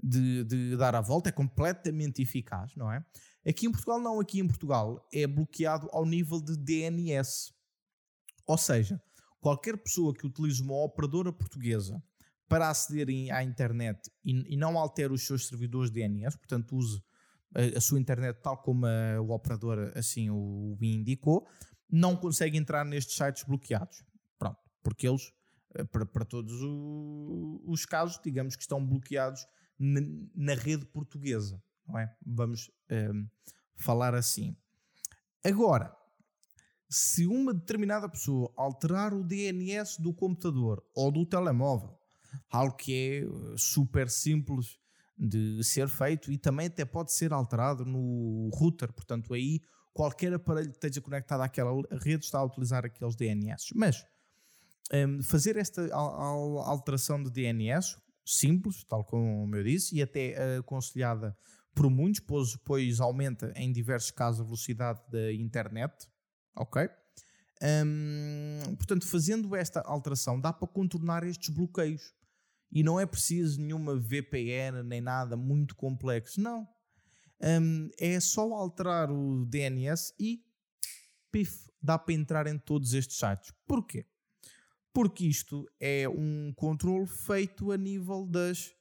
[0.02, 3.04] de, de dar a volta, é completamente eficaz, não é?
[3.46, 4.20] Aqui em Portugal, não.
[4.20, 7.54] Aqui em Portugal é bloqueado ao nível de DNS.
[8.46, 9.00] Ou seja,
[9.40, 12.02] qualquer pessoa que utilize uma operadora portuguesa
[12.48, 17.02] para aceder à internet e, e não altere os seus servidores DNS, portanto, use
[17.54, 21.46] a, a sua internet tal como a, o operador assim o, o indicou,
[21.90, 24.04] não consegue entrar nestes sites bloqueados.
[24.38, 25.32] Pronto, porque eles,
[25.74, 26.54] eh, para, para todos
[27.64, 29.46] os casos, digamos que estão bloqueados
[29.78, 30.00] na,
[30.34, 32.14] na rede portuguesa não é?
[32.24, 33.26] Vamos um, ehm,
[33.76, 34.56] falar assim.
[35.44, 35.94] Agora,
[36.88, 41.98] se uma determinada pessoa alterar o DNS do computador ou do telemóvel,
[42.50, 44.78] algo que é eh, super simples
[45.18, 49.62] de ser feito e também até pode ser alterado no router, portanto aí
[49.96, 53.72] qualquer aparelho que esteja conectado àquela rede está a utilizar aqueles DNS.
[53.74, 54.04] Mas
[54.92, 61.34] um, fazer esta alteração de DNS simples, tal como eu disse, e até aconselhada
[61.74, 66.06] por muitos, pois, pois aumenta em diversos casos a velocidade da internet.
[66.54, 66.88] Ok?
[67.62, 72.14] Um, portanto, fazendo esta alteração, dá para contornar estes bloqueios.
[72.70, 76.38] E não é preciso nenhuma VPN nem nada muito complexo.
[76.38, 76.68] Não.
[77.40, 80.42] Um, é só alterar o DNS e
[81.30, 83.52] pif, dá para entrar em todos estes sites.
[83.66, 84.06] Porquê?
[84.92, 88.74] Porque isto é um controle feito a nível das,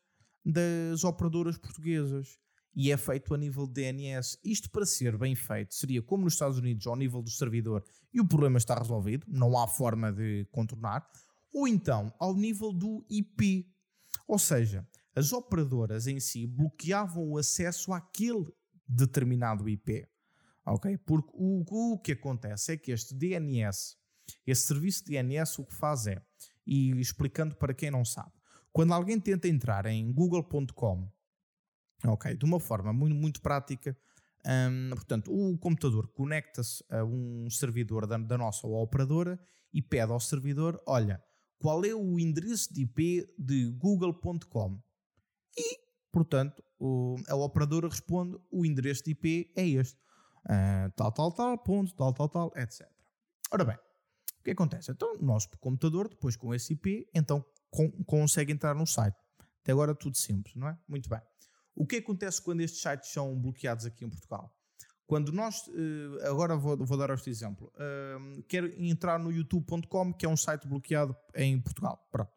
[0.43, 2.39] das operadoras portuguesas
[2.73, 4.37] e é feito a nível de DNS.
[4.43, 8.21] Isto para ser bem feito seria como nos Estados Unidos ao nível do servidor e
[8.21, 11.05] o problema está resolvido, não há forma de contornar,
[11.53, 13.69] ou então ao nível do IP.
[14.27, 18.45] Ou seja, as operadoras em si bloqueavam o acesso àquele
[18.87, 20.07] determinado IP.
[20.65, 20.97] Ok?
[20.97, 23.95] Porque o, o que acontece é que este DNS,
[24.45, 26.21] esse serviço DNS, o que faz é,
[26.65, 28.31] e explicando para quem não sabe,
[28.73, 31.09] quando alguém tenta entrar em google.com,
[32.05, 33.97] ok, de uma forma muito, muito prática,
[34.45, 39.39] um, portanto, o computador conecta-se a um servidor da, da nossa operadora
[39.73, 41.23] e pede ao servidor: olha,
[41.57, 44.79] qual é o endereço de IP de google.com?
[45.57, 45.79] E,
[46.11, 49.97] portanto, o, a operadora responde: o endereço de IP é este.
[50.45, 52.87] Uh, tal, tal, tal, ponto, tal, tal, tal, etc.
[53.51, 54.91] Ora bem, o que acontece?
[54.91, 59.17] Então, o nosso computador, depois com esse IP, então com, consegue entrar no site.
[59.61, 60.77] Até agora tudo simples, não é?
[60.87, 61.21] Muito bem.
[61.75, 64.55] O que acontece quando estes sites são bloqueados aqui em Portugal?
[65.07, 70.25] Quando nós, eh, agora vou, vou dar este exemplo, uh, quero entrar no youtube.com, que
[70.25, 72.07] é um site bloqueado em Portugal.
[72.11, 72.31] Pronto.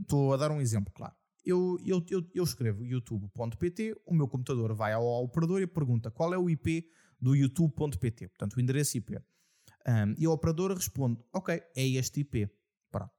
[0.00, 1.14] Estou a dar um exemplo, claro.
[1.46, 6.34] Eu, eu, eu, eu escrevo youtube.pt, o meu computador vai ao operador e pergunta qual
[6.34, 9.16] é o IP do youtube.pt, portanto o endereço IP.
[9.16, 12.50] Um, e a operadora responde, ok, é este IP.
[12.90, 13.12] Pronto.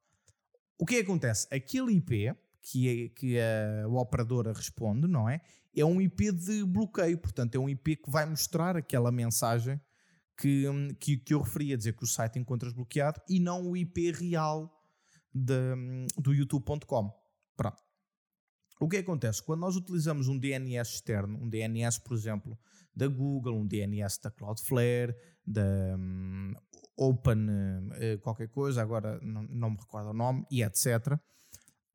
[0.78, 1.48] O que acontece?
[1.50, 5.42] Aquele IP que, é, que a, operadora responde, não é?
[5.74, 9.80] É um IP de bloqueio, portanto, é um IP que vai mostrar aquela mensagem
[10.38, 10.66] que,
[11.00, 14.12] que, que eu referi a dizer que o site encontras bloqueado e não o IP
[14.12, 14.78] real
[15.34, 15.54] de,
[16.18, 17.17] do youtube.com.
[18.80, 19.42] O que acontece?
[19.42, 22.58] Quando nós utilizamos um DNS externo, um DNS, por exemplo,
[22.96, 26.54] da Google, um DNS da Cloudflare, da um,
[26.96, 31.20] Open uh, qualquer coisa, agora não, não me recordo o nome, e etc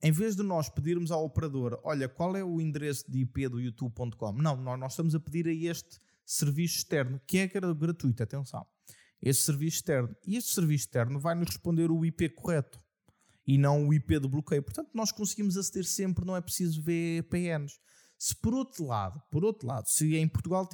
[0.03, 3.61] em vez de nós pedirmos ao operador, olha, qual é o endereço de IP do
[3.61, 4.33] youtube.com?
[4.33, 8.67] Não, nós estamos a pedir a este serviço externo, que é gratuito, atenção.
[9.23, 10.17] Este serviço externo.
[10.27, 12.82] E este serviço externo vai nos responder o IP correto
[13.47, 14.63] e não o IP do bloqueio.
[14.63, 17.75] Portanto, nós conseguimos aceder sempre, não é preciso VPNs.
[18.19, 20.69] Se por outro lado, por outro lado, se em Portugal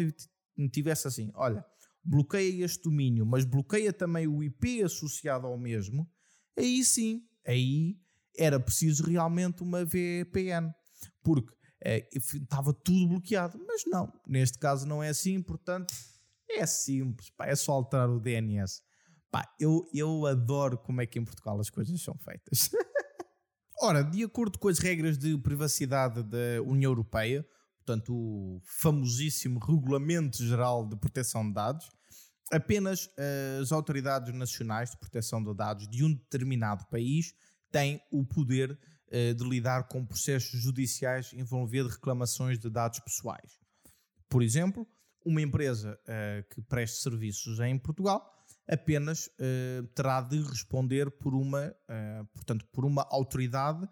[0.70, 1.64] tivesse assim, olha,
[2.04, 6.09] bloqueia este domínio, mas bloqueia também o IP associado ao mesmo,
[6.57, 7.96] aí sim, aí
[8.37, 10.70] era preciso realmente uma VPN,
[11.22, 11.52] porque
[11.83, 13.59] é, estava tudo bloqueado.
[13.66, 15.92] Mas não, neste caso não é assim, portanto
[16.50, 18.83] é simples, pá, é só alterar o DNS.
[19.30, 22.70] Pá, eu, eu adoro como é que em Portugal as coisas são feitas.
[23.80, 30.44] Ora, de acordo com as regras de privacidade da União Europeia, portanto o famosíssimo Regulamento
[30.44, 31.88] Geral de Proteção de Dados,
[32.50, 33.08] apenas
[33.60, 37.34] as autoridades nacionais de proteção de dados de um determinado país
[37.70, 43.58] tem o poder uh, de lidar com processos judiciais envolvendo reclamações de dados pessoais.
[44.28, 44.86] Por exemplo,
[45.24, 48.38] uma empresa uh, que preste serviços em Portugal
[48.68, 51.74] apenas uh, terá de responder por uma,
[52.35, 53.88] portanto, por uma autoridade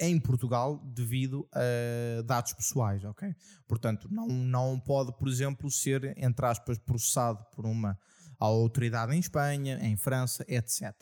[0.00, 3.34] em Portugal devido a dados pessoais, ok?
[3.66, 7.98] Portanto, não, não pode, por exemplo, ser, entre aspas, processado por uma
[8.38, 10.92] autoridade em Espanha, em França, etc.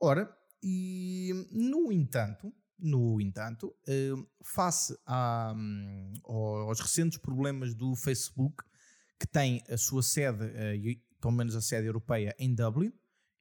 [0.00, 8.64] Ora, e, no entanto, no entanto, eh, face a, hum, aos recentes problemas do Facebook,
[9.18, 10.44] que tem a sua sede,
[11.20, 12.92] pelo menos a sede europeia, em Dublin,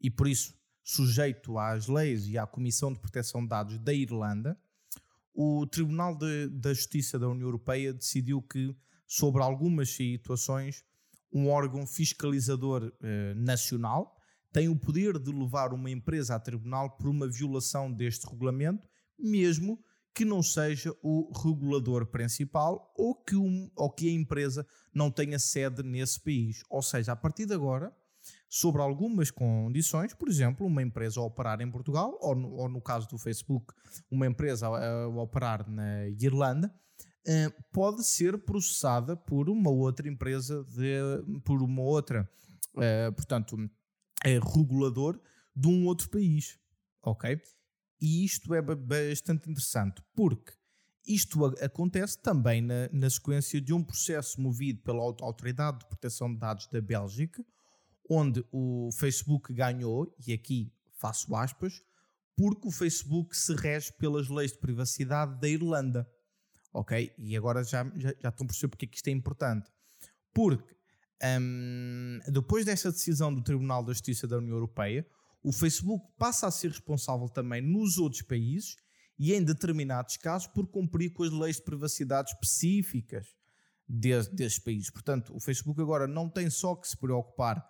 [0.02, 4.60] e por isso sujeito às leis e à Comissão de Proteção de Dados da Irlanda,
[5.34, 8.76] o Tribunal de, da Justiça da União Europeia decidiu que,
[9.08, 10.84] sobre algumas situações,
[11.32, 14.20] um órgão fiscalizador eh, nacional
[14.52, 18.88] tem o poder de levar uma empresa a tribunal por uma violação deste regulamento,
[19.18, 19.80] mesmo
[20.13, 25.39] que não seja o regulador principal ou que, um, ou que a empresa não tenha
[25.39, 26.63] sede nesse país.
[26.69, 27.95] Ou seja, a partir de agora,
[28.50, 32.82] sobre algumas condições, por exemplo, uma empresa a operar em Portugal, ou no, ou no
[32.82, 33.74] caso do Facebook,
[34.10, 36.74] uma empresa a, a operar na Irlanda,
[37.26, 42.30] eh, pode ser processada por uma outra empresa, de, por uma outra,
[42.78, 43.58] eh, portanto,
[44.24, 45.19] é regulador
[45.56, 46.58] de um outro país,
[47.04, 47.39] ok?
[48.02, 50.54] E isto é bastante interessante, porque
[51.08, 56.40] isto acontece também na, na, sequência de um processo movido pela Autoridade de Proteção de
[56.40, 57.44] Dados da Bélgica,
[58.10, 61.82] onde o Facebook ganhou, e aqui faço aspas,
[62.36, 66.10] porque o Facebook se rege pelas leis de privacidade da Irlanda.
[66.72, 67.14] Ok?
[67.18, 69.70] E agora já, já, já estão a perceber porque é que isto é importante.
[70.34, 70.76] Porque
[71.42, 75.06] um, depois desta decisão do Tribunal da Justiça da União Europeia,
[75.41, 78.75] o Facebook passa a ser responsável também nos outros países
[79.17, 83.28] e em determinados casos por cumprir com as leis de privacidade específicas
[83.88, 84.89] de, desses países.
[84.89, 87.65] Portanto, o Facebook agora não tem só que se preocupar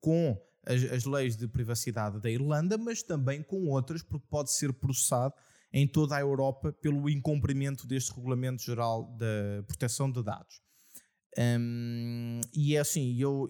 [0.00, 4.72] com as, as, leis de privacidade da Irlanda, mas também com outras, porque pode ser
[4.72, 5.34] processado
[5.72, 10.60] em toda a Europa pelo incumprimento deste Regulamento Geral da Proteção de Dados.
[11.38, 13.48] Um, e é assim, eu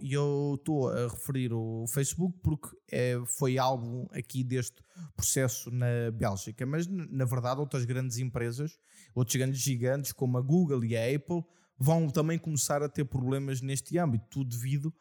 [0.54, 4.80] estou a referir o Facebook porque é, foi algo aqui deste
[5.16, 8.78] processo na Bélgica, mas na verdade outras grandes empresas,
[9.14, 11.42] outros grandes gigantes como a Google e a Apple
[11.76, 14.94] vão também começar a ter problemas neste âmbito, tudo devido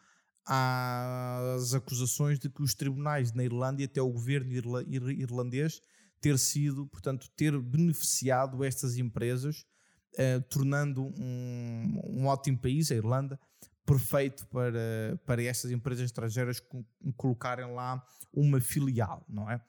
[0.44, 5.80] às acusações de que os tribunais na Irlanda e até o governo irlandês
[6.20, 9.65] ter sido, portanto, ter beneficiado estas empresas
[10.13, 13.39] uh, tornando um, um ótimo país, a Irlanda,
[13.86, 16.62] perfeito para, para estas empresas estrangeiras
[17.17, 19.62] colocarem lá uma filial, não é?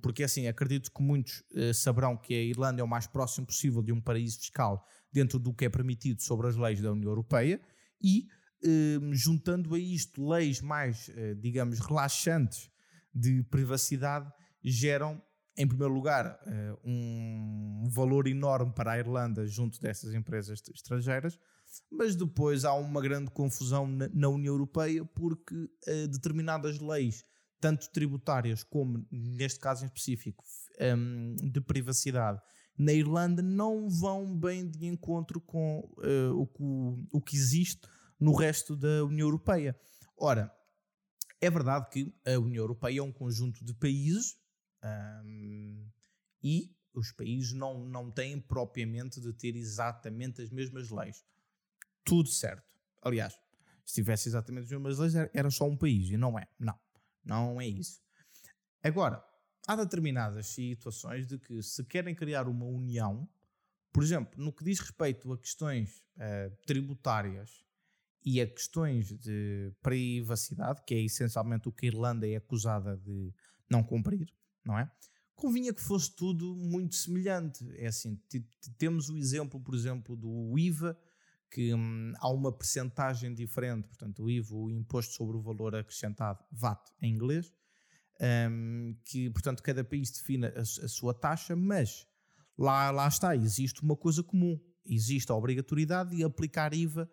[0.00, 3.82] Porque assim, acredito que muitos uh, saberão que a Irlanda é o mais próximo possível
[3.82, 7.60] de um paraíso fiscal dentro do que é permitido sobre as leis da União Europeia
[8.02, 8.26] e
[8.64, 12.70] uh, juntando a isto leis mais, uh, digamos, relaxantes
[13.14, 14.30] de privacidade
[14.62, 15.22] geram
[15.56, 21.38] em primeiro lugar, uh, um valor enorme para a Irlanda junto dessas empresas estrangeiras,
[21.90, 27.24] mas depois há uma grande confusão na, União Europeia porque uh, determinadas leis,
[27.60, 30.44] tanto tributárias como, neste caso em específico,
[30.96, 32.40] um, de privacidade,
[32.76, 35.88] na Irlanda não vão bem de encontro com
[36.52, 37.88] que, o que existe
[38.18, 39.78] no resto da União Europeia.
[40.16, 40.52] Ora,
[41.40, 44.36] é verdade que a União Europeia é um conjunto de países
[44.84, 45.86] um,
[46.42, 51.24] e os países não, não têm propriamente de ter exatamente as mesmas leis.
[52.04, 52.64] Tudo certo.
[53.02, 53.38] Aliás,
[53.84, 56.46] se tivesse exatamente as mesmas leis, era só um país e não é.
[56.58, 56.78] Não,
[57.24, 58.00] não é isso.
[58.82, 59.24] Agora,
[59.66, 63.28] há determinadas situações de que se querem criar uma união,
[63.92, 67.64] por exemplo, no que diz respeito a questões uh, tributárias
[68.24, 73.32] e a questões de privacidade, que é essencialmente o que a Irlanda é acusada de
[73.68, 74.32] não cumprir,
[74.64, 74.90] não é?
[75.34, 77.64] Convinha que fosse tudo muito semelhante.
[77.76, 78.20] É assim,
[78.78, 80.98] temos o exemplo, por exemplo, do IVA,
[81.50, 86.42] que hum, há uma percentagem diferente, portanto, o IVA, o Imposto sobre o Valor Acrescentado,
[86.50, 87.52] VAT em inglês,
[88.50, 92.06] hum, que, portanto, cada país define a, a, sua taxa, mas
[92.58, 97.08] lá, lá está, existe uma coisa comum, existe a obrigatoriedade de aplicar IVA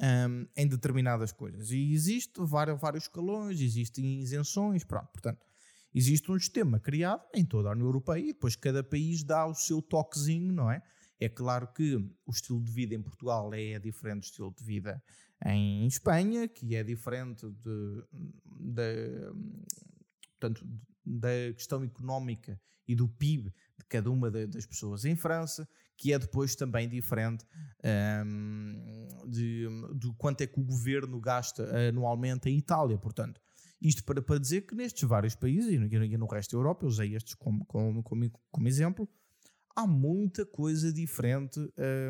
[0.00, 1.70] um, em determinadas coisas.
[1.70, 5.44] E existe vários, vários escalões, existem isenções, pronto, portanto,
[5.94, 9.54] Existe um sistema criado em toda a União Europeia e depois cada país dá o
[9.54, 10.82] seu toquezinho, não é?
[11.20, 15.02] É claro que o estilo de vida em Portugal é diferente do estilo de vida
[15.44, 18.04] em Espanha, que é diferente de,
[18.58, 19.32] de,
[20.38, 20.66] portanto,
[21.04, 26.18] da questão económica e do PIB de cada uma das pessoas em França, que é
[26.18, 27.44] depois também diferente
[28.26, 32.98] um, de, de quanto é que o governo gasta anualmente em Itália.
[32.98, 33.40] Portanto,
[33.82, 36.84] isto para, para dizer que nestes vários países e no, e no resto da Europa,
[36.84, 39.08] eu usei estes como, como, como, como exemplo,
[39.74, 41.58] há muita coisa diferente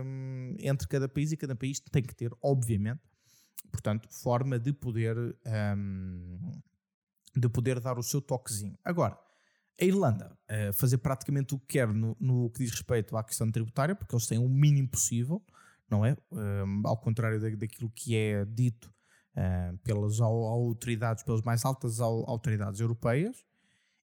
[0.04, 3.00] um, entre cada país e cada país tem que ter, obviamente,
[3.70, 5.16] portanto, forma de poder,
[5.76, 6.52] um,
[7.34, 8.78] de poder dar o seu toquezinho.
[8.84, 9.18] Agora,
[9.80, 13.50] a Irlanda uh, fazer praticamente o que quer no, no, que diz respeito à questão
[13.50, 15.42] tributária, porque eles têm o mínimo possível,
[15.88, 16.16] não é?
[16.30, 18.92] Um, ao contrário da, daquilo que é dito
[19.36, 23.44] uh, pelas autoridades, pelas mais altas autoridades europeias,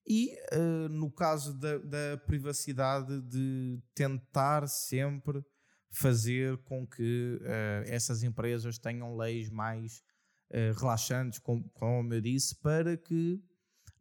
[0.06, 5.44] e uh, no caso da, da, privacidade de tentar sempre
[5.90, 10.02] fazer com que uh, essas empresas tenham leis mais
[10.80, 13.40] relaxantes, como, como eu disse, para que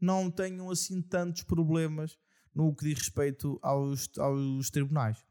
[0.01, 2.17] não tenham assim tantos problemas
[2.55, 5.23] no que diz respeito aos, aos tribunais.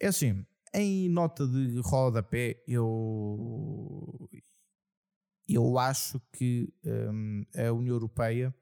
[0.00, 4.28] É assim, em nota de rodapé, eu,
[5.48, 8.54] eu acho que um, a União Europeia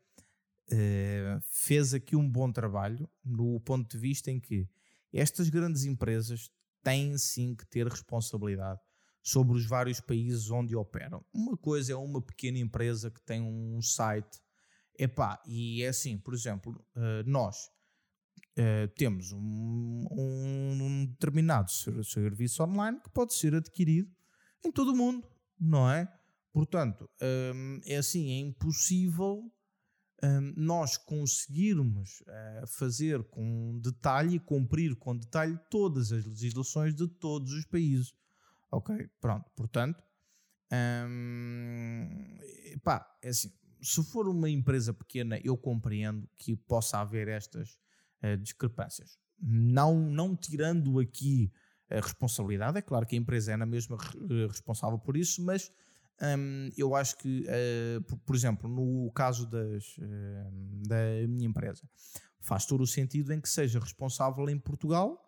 [0.72, 4.68] uh, fez aqui um bom trabalho no ponto de vista em que
[5.12, 6.50] estas grandes empresas
[6.82, 8.80] têm sim que ter responsabilidade
[9.22, 11.24] sobre os vários países onde operam.
[11.34, 14.40] Uma coisa é uma pequena empresa que tem um site,
[14.96, 17.68] epá, e é assim, por exemplo, uh, nós,
[18.56, 21.72] uh, temos um, um, determinado
[22.04, 24.08] serviço online que pode ser adquirido
[24.64, 25.26] em todo o mundo,
[25.58, 26.08] não é?
[26.56, 27.06] Portanto,
[27.54, 29.52] um, é assim, é impossível
[30.24, 37.52] um, nós conseguirmos uh, fazer com detalhe cumprir com detalhe todas as legislações de todos
[37.52, 38.14] os países.
[38.72, 39.06] Ok?
[39.20, 40.02] Pronto, portanto,
[40.72, 42.08] um,
[42.82, 43.52] pá, é assim,
[43.82, 47.76] se for uma empresa pequena, eu compreendo que possa haver estas
[48.22, 49.18] uh, discrepâncias.
[49.38, 51.52] Não, não tirando aqui
[51.90, 53.98] a responsabilidade, é claro que a empresa é na mesma
[54.30, 55.70] eh, responsável por isso, mas
[56.20, 61.82] um, eu acho que, uh, por, por, exemplo, no caso das, uh, da minha empresa,
[62.40, 65.22] faz todo o sentido em que seja responsável em Portugal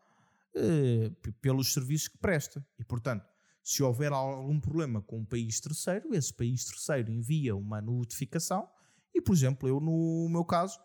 [0.55, 2.65] uh, pelos serviços que presta.
[2.79, 3.27] E, portanto,
[3.63, 8.67] se houver algum problema com um país terceiro, esse país terceiro envia uma notificação
[9.15, 10.79] e, por exemplo, eu no meu caso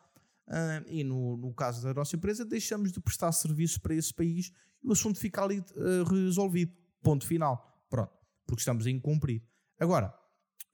[0.48, 4.52] uh, e no, no, caso da nossa empresa, deixamos de prestar serviço para esse país
[4.84, 6.74] e o assunto fica ali uh, resolvido.
[7.02, 7.86] Ponto final.
[7.90, 8.12] Pronto.
[8.46, 9.42] Porque estamos a incumprir.
[9.80, 10.14] Agora,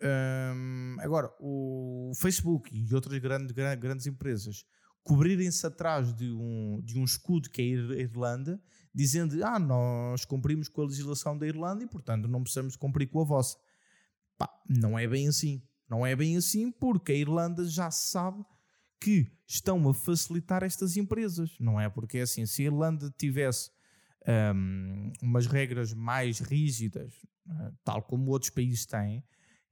[0.01, 4.65] um, agora o Facebook e outras grandes, grandes empresas
[5.03, 8.61] cobrirem-se atrás de um, de um escudo que é a Irlanda,
[8.93, 13.21] dizendo ah, nós cumprimos com a legislação da Irlanda e, portanto, não precisamos cumprir com
[13.21, 13.57] a vossa.
[14.37, 15.63] Pá, não é bem assim.
[15.89, 18.45] Não é bem assim porque a Irlanda já sabe
[19.01, 21.55] que estão a facilitar estas empresas.
[21.59, 23.71] Não é porque é assim, se a Irlanda tivesse
[24.55, 27.13] um, umas regras mais rígidas,
[27.47, 29.23] uh, tal como outros países têm,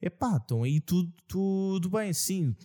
[0.01, 2.55] epá, então aí tudo, tudo bem, sim,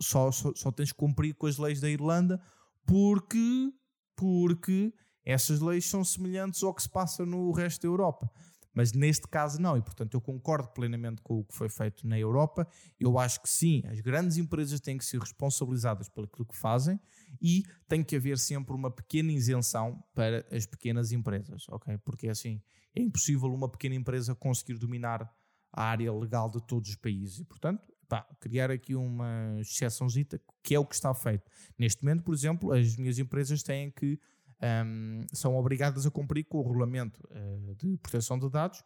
[0.00, 2.40] só, só, só tens que cumprir com as leis da Irlanda
[2.84, 3.72] porque,
[4.14, 8.30] porque essas leis são semelhantes ao que se passa no resto da Europa.
[8.72, 12.18] Mas neste caso não, e portanto eu concordo plenamente com o que foi feito na
[12.18, 12.68] Europa.
[13.00, 17.00] Eu acho que sim, as grandes empresas têm que ser responsabilizadas pelo que fazem
[17.40, 21.98] e tem que haver sempre uma pequena isenção para as pequenas empresas, ok?
[21.98, 22.62] Porque assim
[22.94, 25.30] é impossível uma pequena empresa conseguir dominar
[25.72, 30.74] a área legal de todos os países e portanto pá, criar aqui uma exceçãozita que
[30.74, 31.50] é o que está feito.
[31.78, 34.18] Neste momento, por exemplo, as minhas empresas têm que
[34.62, 38.82] um, são obrigadas a cumprir com o regulamento uh, de proteção de dados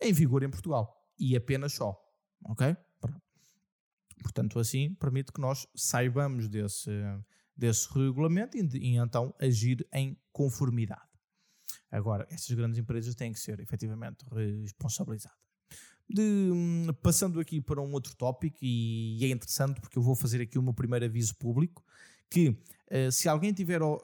[0.00, 1.96] em vigor em Portugal e apenas só.
[2.44, 2.76] Ok?
[4.22, 6.90] Portanto, assim permite que nós saibamos desse,
[7.56, 11.12] desse regulamento e, e então agir em conformidade.
[11.90, 15.38] Agora, essas grandes empresas têm que ser efetivamente responsabilizadas.
[16.08, 20.40] De, hum, passando aqui para um outro tópico, e, é interessante porque eu vou fazer
[20.40, 21.84] aqui o meu primeiro aviso público,
[22.30, 23.98] que uh, se alguém tiver, uh,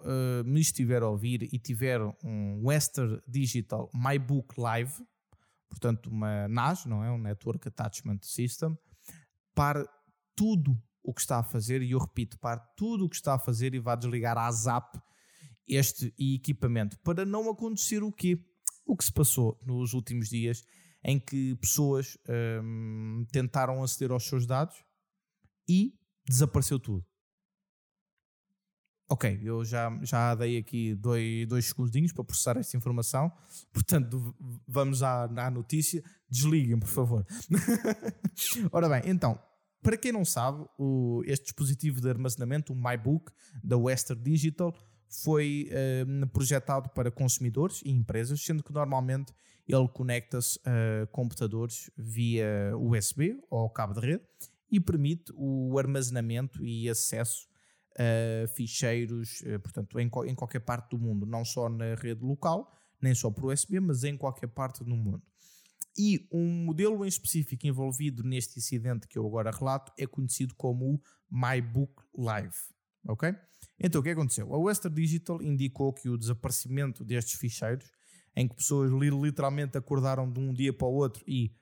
[0.45, 5.03] me estiver a ouvir e tiver um Western Digital My Book Live,
[5.69, 7.11] portanto uma NAS, não é?
[7.11, 8.77] Um Network Attachment System,
[9.55, 9.89] para
[10.37, 13.39] tudo o que está a fazer, e eu repito, para tudo o que está a
[13.39, 14.97] fazer e vá desligar a ZAP
[15.67, 18.39] este equipamento, para não acontecer o quê?
[18.85, 20.63] O que se passou nos últimos dias,
[21.03, 22.19] em que pessoas
[22.63, 24.85] um, tentaram aceder aos seus dados
[25.67, 27.03] e desapareceu tudo.
[29.09, 33.33] Ok, eu já, já dei aqui dois, dois segundinhos para processar esta informação,
[33.73, 34.37] portanto
[34.67, 36.05] vamos à, à notícia.
[36.29, 37.27] Desliguem, por favor.
[38.71, 39.43] Ora bem, então,
[39.83, 44.74] para quem não sabe, o, este dispositivo de armazenamento, o MyBook da Western Digital,
[45.09, 45.70] foi
[46.07, 49.33] um, projetado para consumidores e empresas, sendo que normalmente
[49.66, 54.24] ele conecta-se a computadores via USB ou cabo de rede
[54.70, 57.47] e permite o armazenamento e acesso
[57.95, 62.72] uh, ficheiros, uh, portanto, em, em, qualquer parte do mundo, não só na rede local,
[63.01, 65.22] nem só por USB, mas em qualquer parte do mundo.
[65.97, 70.95] E um modelo em específico envolvido neste incidente que eu agora relato é conhecido como
[70.95, 71.01] o
[71.31, 72.57] MyBook Live.
[73.07, 73.35] Ok?
[73.81, 74.53] Então, o que aconteceu?
[74.53, 77.91] A Western Digital indicou que o desaparecimento destes ficheiros,
[78.37, 81.53] em que pessoas literalmente acordaram de um dia para o outro e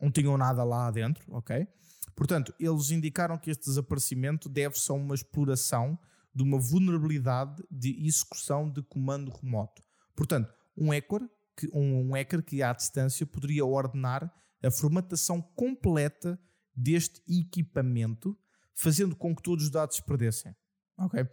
[0.00, 1.66] não tinham nada lá dentro, ok?
[2.14, 5.98] Portanto, eles indicaram que este desaparecimento deve-se a uma exploração
[6.34, 9.82] de uma vulnerabilidade de execução de comando remoto.
[10.14, 11.20] Portanto, um hacker
[11.60, 14.32] que, um, um hacker que à distância poderia ordenar
[14.62, 16.40] a formatação completa
[16.74, 18.38] deste equipamento,
[18.74, 20.54] fazendo com que todos os dados se perdessem.
[20.96, 21.26] Ok?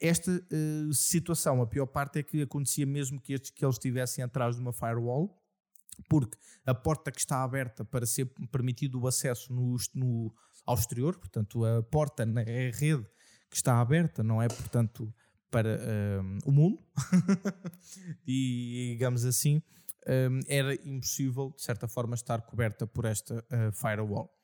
[0.00, 4.24] Esta uh, situação, a pior parte é que acontecia mesmo que, estes, que eles estivessem
[4.24, 5.38] atrás de uma firewall
[6.08, 11.16] porque a porta que está aberta para ser permitido o acesso no, no, ao exterior,
[11.16, 13.06] portanto, a porta na rede
[13.50, 15.12] que está aberta, não é, portanto,
[15.52, 15.78] para
[16.22, 16.78] um, o mundo,
[18.26, 19.62] e digamos assim,
[20.08, 24.34] um, era impossível, de certa forma, estar coberta por esta uh, firewall.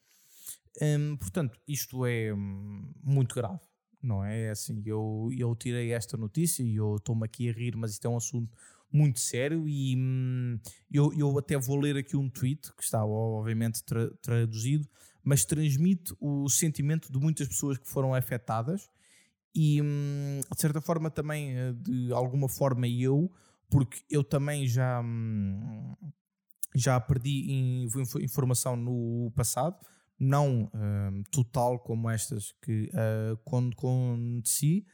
[0.80, 3.58] Um, portanto, isto é hum, muito grave.
[4.02, 4.42] não é?
[4.42, 8.06] é assim, eu, eu tirei esta notícia e eu estou-me aqui a rir, mas isto
[8.06, 8.54] é um assunto
[8.92, 10.60] muito sério e hum,
[10.92, 14.86] eu, eu até vou ler aqui um tweet que está obviamente tra traduzido,
[15.24, 18.88] mas transmite o sentimento de muitas pessoas que foram afetadas
[19.54, 23.30] e hum, de certa forma também eh, de alguma forma eu,
[23.70, 25.94] porque eu também já hum,
[26.74, 27.86] já perdi
[28.20, 29.76] informação no passado,
[30.18, 34.86] não hum, total como estas que uh, aconteci,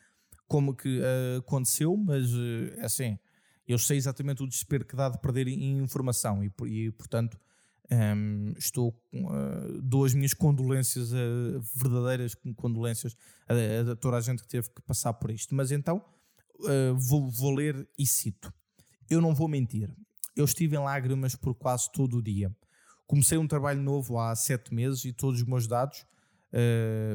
[0.46, 3.18] como que uh, aconteceu, mas uh, assim
[3.66, 7.38] eu sei exatamente o desespero que dá de perder informação e, e portanto,
[7.90, 13.16] um, estou uh, dou as minhas condolências, uh, verdadeiras condolências
[13.48, 15.54] a, a, toda a gente que teve que passar por isto.
[15.54, 16.02] Mas então
[16.60, 18.52] uh, vou, vou, ler e cito:
[19.08, 19.94] Eu não vou mentir,
[20.34, 22.54] eu estive em lágrimas por quase todo o dia.
[23.06, 26.06] Comecei um trabalho novo há sete meses e todos os meus dados,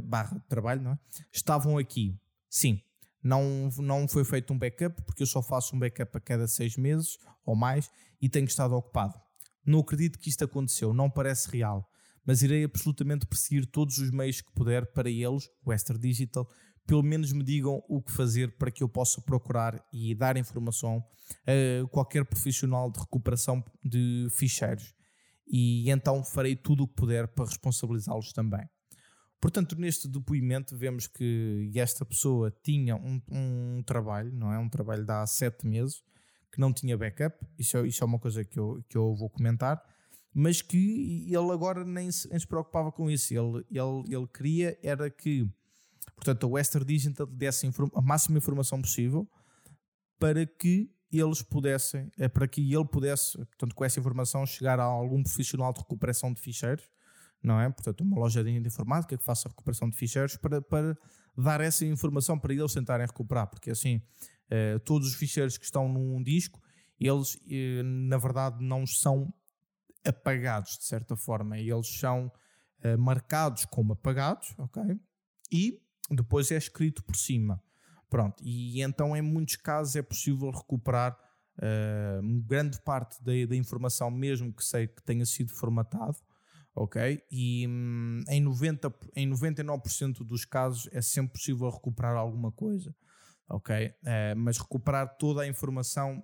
[0.03, 0.99] barra trabalho, não é?
[1.33, 2.15] estavam aqui.
[2.47, 2.79] Sim,
[3.23, 6.77] não, não foi feito um backup, porque eu só faço um backup a cada seis
[6.77, 7.89] meses ou mais
[8.21, 9.19] e tenho estado ocupado.
[9.65, 11.87] Não acredito que isto aconteceu, não parece real,
[12.25, 16.47] mas irei absolutamente perseguir todos os meios que puder para eles, Western Digital,
[16.85, 21.03] pelo menos me digam o que fazer para que eu possa procurar e dar informação
[21.45, 24.93] a qualquer profissional de recuperação de ficheiros.
[25.47, 28.67] E então farei tudo o que puder para responsabilizá-los também.
[29.41, 34.59] Portanto, neste depoimento vemos que esta pessoa tinha um, um, trabalho, não é?
[34.59, 36.01] Um trabalho de há sete meses,
[36.51, 39.29] que não tinha backup, isso é, isso é uma coisa que eu, que eu vou
[39.29, 39.81] comentar,
[40.33, 43.33] mas que ele agora nem se, nem se preocupava com isso.
[43.33, 45.47] Ele, ele, ele queria era que,
[46.15, 49.29] portanto, a Western Digital desse a máxima informação possível
[50.19, 54.83] para que eles pudessem, é para que ele pudesse, portanto, com essa informação, chegar a
[54.83, 56.89] algum profissional de recuperação de ficheiros
[57.41, 57.69] não é?
[57.69, 60.97] Portanto, uma loja de informática que faça recuperação de ficheiros para, para
[61.37, 64.01] dar essa informação para eles tentarem recuperar, porque assim,
[64.49, 66.61] eh, todos os ficheiros que estão num disco,
[66.99, 69.31] eles eh, na verdade não são
[70.03, 72.31] apagados de certa forma, eles são
[72.81, 74.83] eh, marcados como apagados, ok?
[75.51, 77.61] E depois é escrito por cima.
[78.09, 81.17] Pronto, e então em muitos casos é possível recuperar
[82.47, 86.15] grande parte da, da informação, mesmo que sei que tenha sido formatado,
[86.73, 87.21] ok?
[87.29, 92.95] E hum, em, 90, em 99% dos casos é sempre possível recuperar alguma coisa,
[93.49, 93.87] ok?
[93.87, 96.19] Uh, mas recuperar toda a informação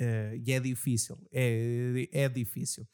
[0.00, 2.86] uh, é difícil, é, é difícil.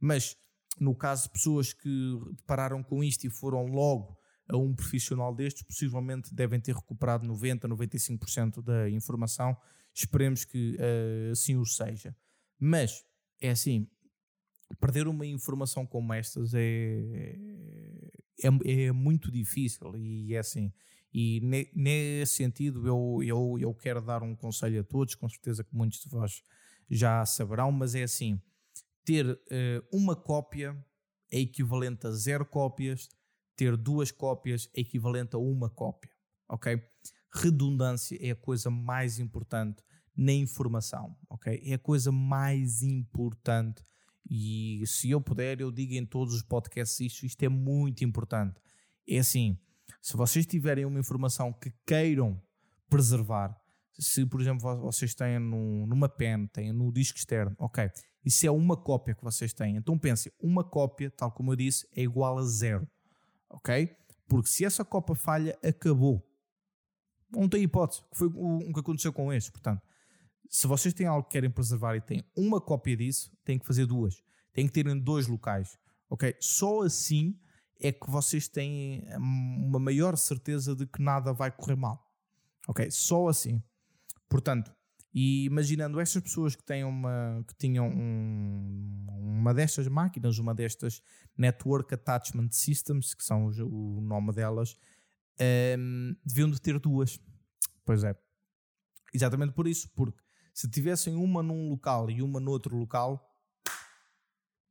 [0.00, 0.36] Mas
[0.78, 4.16] no caso de pessoas que depararam com isto e foram logo
[4.48, 9.56] a um profissional destes, possivelmente devem ter recuperado 90, 95% da informação.
[9.92, 12.14] Esperemos que uh, assim o seja.
[12.58, 13.04] Mas
[13.40, 13.88] é assim,
[14.80, 17.36] perder uma informação como estas é,
[18.42, 20.72] é, é muito difícil e é assim.
[21.12, 25.64] E ne, nesse sentido eu, eu, eu quero dar um conselho a todos, com certeza
[25.64, 26.42] que muitos de vós
[26.90, 28.40] já saberão, mas é assim:
[29.04, 29.38] ter uh,
[29.92, 30.76] uma cópia
[31.30, 33.08] é equivalente a zero cópias,
[33.56, 36.10] ter duas cópias é equivalente a uma cópia,
[36.48, 36.80] ok?
[37.32, 39.82] Redundância é a coisa mais importante
[40.16, 41.60] na informação, ok?
[41.64, 43.84] É a coisa mais importante
[44.28, 48.60] e se eu puder, eu digo em todos os podcasts isto, isto é muito importante.
[49.08, 49.58] É assim,
[50.02, 52.40] se vocês tiverem uma informação que queiram
[52.88, 53.56] preservar,
[53.98, 57.90] se por exemplo vocês têm numa pen, têm no disco externo, ok,
[58.24, 59.76] isso é uma cópia que vocês têm.
[59.76, 62.86] Então pensem, uma cópia, tal como eu disse, é igual a zero,
[63.50, 63.94] ok?
[64.28, 66.22] Porque se essa cópia falha, acabou.
[67.30, 69.82] Não tem hipótese, que foi o que aconteceu com este, portanto
[70.48, 73.86] se vocês têm algo que querem preservar e têm uma cópia disso, têm que fazer
[73.86, 74.22] duas.
[74.52, 75.76] Têm que ter em dois locais.
[76.08, 76.34] Ok?
[76.40, 77.38] Só assim
[77.80, 82.04] é que vocês têm hum, uma maior certeza de que nada vai correr mal.
[82.68, 82.90] Ok?
[82.90, 83.62] Só assim.
[84.28, 84.74] Portanto,
[85.14, 91.00] e imaginando estas pessoas que, têm uma, que tinham um, uma destas máquinas, uma destas
[91.36, 94.76] Network Attachment Systems, que são o, o nome delas,
[95.78, 97.18] um, deviam de ter duas.
[97.84, 98.14] Pois é.
[99.14, 100.20] Exatamente por isso, porque
[100.52, 103.34] se tivessem uma num local e uma no outro local,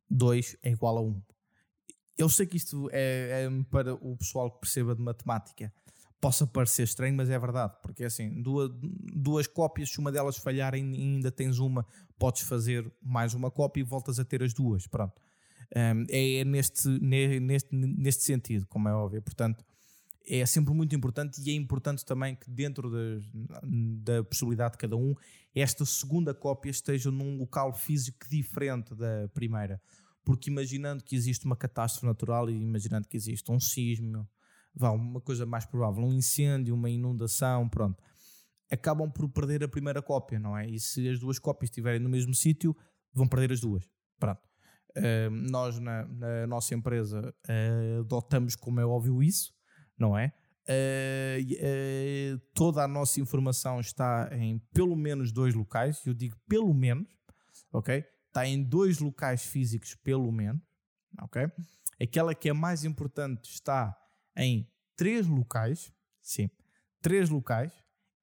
[0.10, 1.08] 2 é igual a 1.
[1.08, 1.22] Um.
[2.18, 5.72] Eu sei que isto é, é, para o pessoal que perceba de matemática.
[6.22, 8.72] Possa parecer estranho, mas é verdade, porque é assim, duas,
[9.14, 11.86] duas cópias, se uma delas falhar e ainda tens uma,
[12.18, 14.88] podes fazer mais uma cópia e voltas a ter as duas.
[14.88, 15.14] Pronto.
[15.76, 19.22] Um, é neste, neste, neste sentido, como é óbvio.
[19.22, 19.64] Portanto,
[20.28, 22.92] é sempre muito importante e é importante também que dentro
[24.02, 25.14] da possibilidade de cada um,
[25.54, 29.80] esta segunda cópia esteja num local físico diferente da primeira.
[30.26, 34.28] Porque imaginando que existe uma catástrofe natural e imaginando que existe um sismo,
[34.74, 38.04] vá, uma coisa mais provável, um incêndio, uma inundação, pronto,
[38.72, 40.68] acabam por perder a primeira cópia, não é?
[40.68, 42.76] E se as duas cópias estiverem no mesmo sítio,
[43.14, 43.88] vão perder as duas.
[44.20, 44.42] Pronto.
[44.98, 49.54] Uh, nós, na, na, nossa empresa, uh, adotamos, como é óbvio, isso,
[49.98, 50.34] não é?
[50.68, 57.08] Uh, toda a nossa informação está em pelo menos dois locais, eu digo pelo menos,
[57.72, 58.04] ok?
[58.36, 60.62] Está em dois locais físicos, pelo menos,
[61.22, 61.50] ok?
[62.02, 63.98] Aquela que é mais importante está
[64.36, 66.50] em três locais, sim,
[67.02, 67.72] três locais,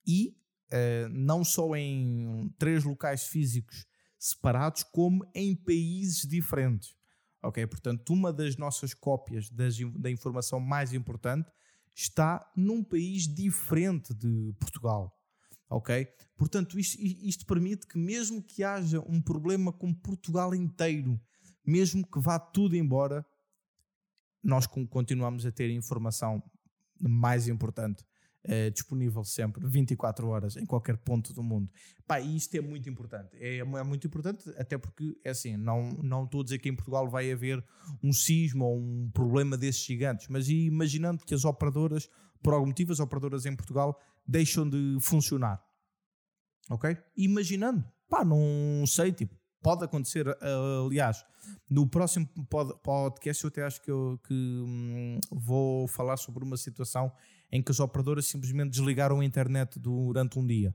[0.06, 0.36] e
[0.70, 3.86] uh, não só em três locais físicos
[4.18, 6.94] separados, como em países diferentes.
[7.42, 7.66] Ok?
[7.66, 11.50] Portanto, uma das nossas cópias das, da informação mais importante
[11.96, 15.18] está num país diferente de Portugal.
[15.72, 16.06] Ok?
[16.36, 21.20] Portanto, isto, isto permite que, mesmo que haja um problema com Portugal inteiro,
[21.64, 23.24] mesmo que vá tudo embora,
[24.42, 26.42] nós continuamos a ter informação
[27.00, 28.04] mais importante
[28.44, 31.70] uh, disponível sempre, 24 horas, em qualquer ponto do mundo.
[32.06, 33.36] Pá, e isto é muito importante.
[33.36, 36.74] É, é muito importante, até porque, é assim, não, não estou a dizer que em
[36.74, 37.64] Portugal vai haver
[38.02, 42.08] um sismo ou um problema desses gigantes, mas imaginando que as operadoras,
[42.42, 45.62] por algum motivo, as operadoras em Portugal deixam de funcionar.
[46.70, 46.96] Ok?
[47.16, 47.84] Imaginando.
[48.08, 50.26] Pá, não sei, tipo, pode acontecer,
[50.84, 51.24] aliás,
[51.68, 52.28] no próximo
[52.82, 57.10] podcast eu até acho que, eu, que hum, vou falar sobre uma situação
[57.50, 60.74] em que as operadoras simplesmente desligaram a internet durante um dia.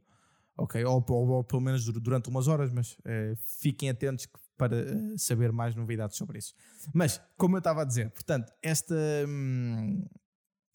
[0.57, 5.19] Ok, ou, ou, ou pelo menos durante umas horas, mas uh, fiquem atentos para uh,
[5.19, 6.55] saber mais novidades sobre isso.
[6.91, 8.95] Mas, como eu estava a dizer, portanto, esta.
[9.27, 10.03] Hum,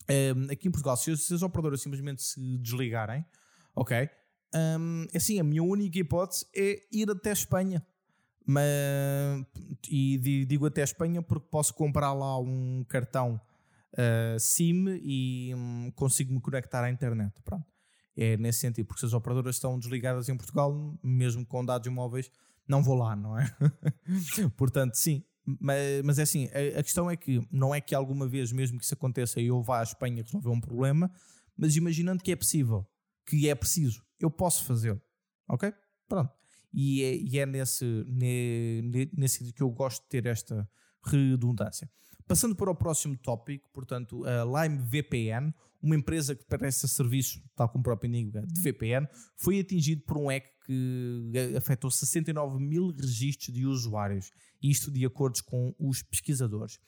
[0.08, 3.24] hum, aqui em Portugal, se, se, as operadoras simplesmente se desligarem,
[3.74, 4.08] ok,
[4.54, 7.84] um, assim, a minha única hipótese é ir até Espanha.
[8.44, 9.46] Mas,
[9.88, 13.40] e digo até Espanha porque posso comprar lá um cartão
[13.92, 17.40] uh, SIM e um, consigo me conectar à internet.
[17.44, 17.64] Pronto.
[18.16, 22.30] É nesse sentido, porque se as operadoras estão desligadas em Portugal, mesmo com dados móveis,
[22.68, 23.50] não vou lá, não é?
[24.56, 25.24] Portanto, sim.
[25.44, 28.78] Mas, mas é assim, a, a, questão é que não é que alguma vez, mesmo
[28.78, 31.10] que isso aconteça, eu vá à Espanha resolver um problema,
[31.56, 32.86] mas imaginando que é possível,
[33.26, 35.00] que é preciso, eu posso fazê-lo.
[35.48, 35.72] Ok?
[36.08, 36.32] Pronto.
[36.72, 40.68] E é, e é nesse, nesse, nesse sentido que eu gosto de ter esta
[41.04, 41.90] redundância.
[42.26, 47.68] Passando para o próximo tópico, portanto, a Lime VPN, uma empresa que presta serviço, tal
[47.68, 52.90] como o próprio Enigma, de VPN, foi atingido por um hack que afetou 69 mil
[52.90, 54.30] registros de usuários,
[54.62, 56.78] isto de acordo com os pesquisadores.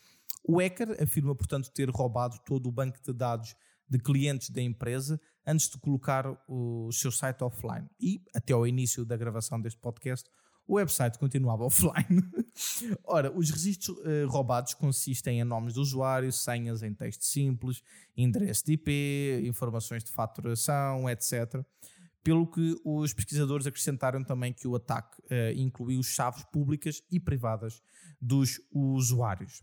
[0.47, 3.55] O hacker afirma, portanto, ter roubado todo o banco de dados
[3.89, 7.89] de clientes da empresa antes de colocar o seu site offline.
[8.01, 10.29] E, até ao início da gravação deste podcast,
[10.67, 12.23] o website continuava offline.
[13.05, 17.83] Ora, os registros uh, roubados consistem em nomes de usuários, senhas em texto simples,
[18.17, 21.63] endereço de IP, informações de faturação, etc.
[22.25, 27.83] Pelo que os pesquisadores acrescentaram também que o ataque uh, incluiu chaves públicas e privadas
[28.21, 29.63] dos usuários.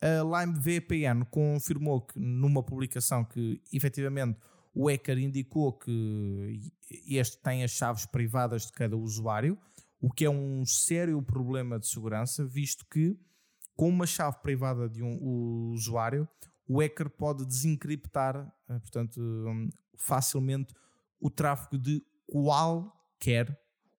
[0.00, 4.38] A Lime VPN confirmou que numa publicação que efetivamente
[4.74, 6.70] o hacker indicou que
[7.08, 9.58] este tem as chaves privadas de cada usuário,
[9.98, 13.18] o que é um sério problema de segurança, visto que
[13.74, 15.18] com uma chave privada de um
[15.72, 16.28] usuário,
[16.68, 18.36] o hacker pode desencriptar,
[18.68, 20.74] eh, portanto, hum, facilmente
[21.20, 23.58] o tráfego de qualquer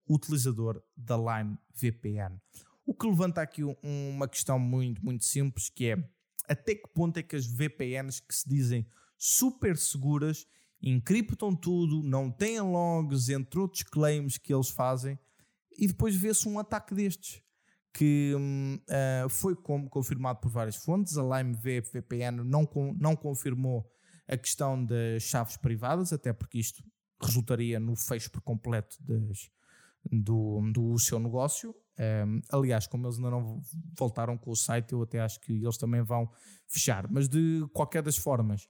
[0.09, 2.41] utilizador da Lime VPN.
[2.85, 6.11] O que levanta aqui uma questão muito, muito simples, que é
[6.49, 8.87] até que ponto é que as VPNs que se dizem
[9.19, 10.47] super seguras
[10.81, 15.19] encriptam tudo, não têm logs, entre outros claims que eles fazem,
[15.77, 17.43] e depois vê-se um ataque destes
[17.93, 21.17] que uh, foi com, confirmado por várias fontes.
[21.17, 23.91] A Lime VPN não, não confirmou
[24.29, 26.85] a questão das chaves privadas, até porque isto
[27.21, 29.51] resultaria no fecho por completo das,
[30.11, 31.75] do, do seu negócio.
[31.99, 33.63] Um, aliás, como eles ainda não
[33.99, 36.31] voltaram com o site, eu até acho que eles também vão
[36.67, 37.11] fechar.
[37.11, 38.69] Mas de qualquer das formas,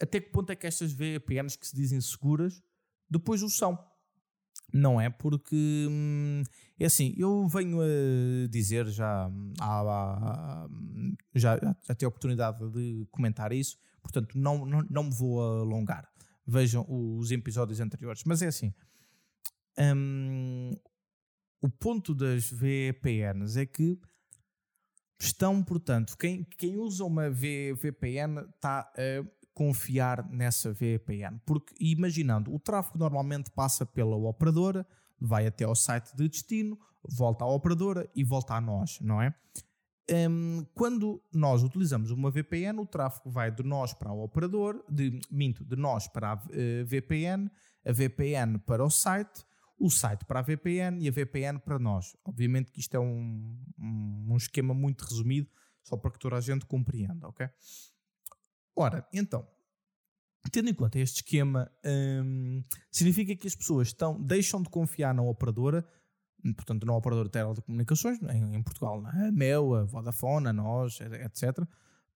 [0.00, 2.62] até que ponto é que estas VPNs que se dizem seguras
[3.08, 3.78] depois o são?
[4.72, 6.42] Não é porque hum,
[6.78, 10.66] é assim, eu venho a dizer já há,
[11.34, 16.08] já, já tenho a oportunidade de comentar isso, portanto não, não, não me vou alongar.
[16.46, 18.74] Vejam os episódios anteriores, mas é assim.
[19.78, 20.70] Hum,
[21.60, 23.98] o ponto das VPNs é que
[25.20, 31.40] estão, portanto, quem, quem usa uma VPN está a confiar nessa VPN.
[31.46, 34.86] Porque, imaginando, o tráfego normalmente passa pela operadora,
[35.20, 39.34] vai até ao site de destino, volta à operadora e volta a nós, não é?
[40.10, 45.20] Um, quando nós utilizamos uma VPN, o tráfego vai de nós para o operador, de,
[45.30, 47.48] minto, de nós para a uh, eh, VPN,
[47.86, 49.44] a VPN para o site,
[49.78, 52.16] o site para a VPN e a VPN para nós.
[52.24, 55.48] Obviamente que isto é um, um, um esquema muito resumido,
[55.84, 57.48] só para que toda a gente compreenda, ok?
[58.74, 59.46] Ora, então,
[60.50, 61.70] tendo em conta este esquema,
[62.90, 65.86] significa que as pessoas estão, deixam de confiar na operadora,
[66.56, 69.28] portanto, na operadora de telecomunicações, em, em Portugal, é?
[69.28, 71.66] a Mel, a Vodafone, a nós, etc.,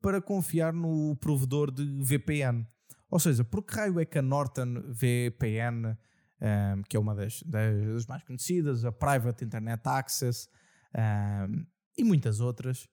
[0.01, 2.67] para confiar no provedor de VPN.
[3.11, 5.97] Ou seja, por que raio é que a Norton VPN,
[6.41, 10.49] um, que é uma das, das, mais conhecidas, a Private Internet Access
[10.95, 11.65] um,
[11.97, 12.89] e muitas outras,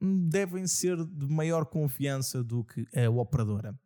[0.00, 3.78] devem ser de maior confiança do que a operadora?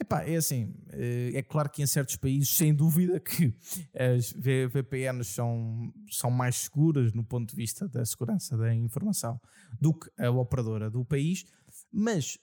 [0.00, 3.52] Epá, é assim, eh, é claro que em certos países, sem dúvida, que
[3.92, 9.40] as VPNs são, são mais seguras no ponto de vista da segurança da informação
[9.80, 11.44] do que a operadora do país,
[11.92, 12.38] mas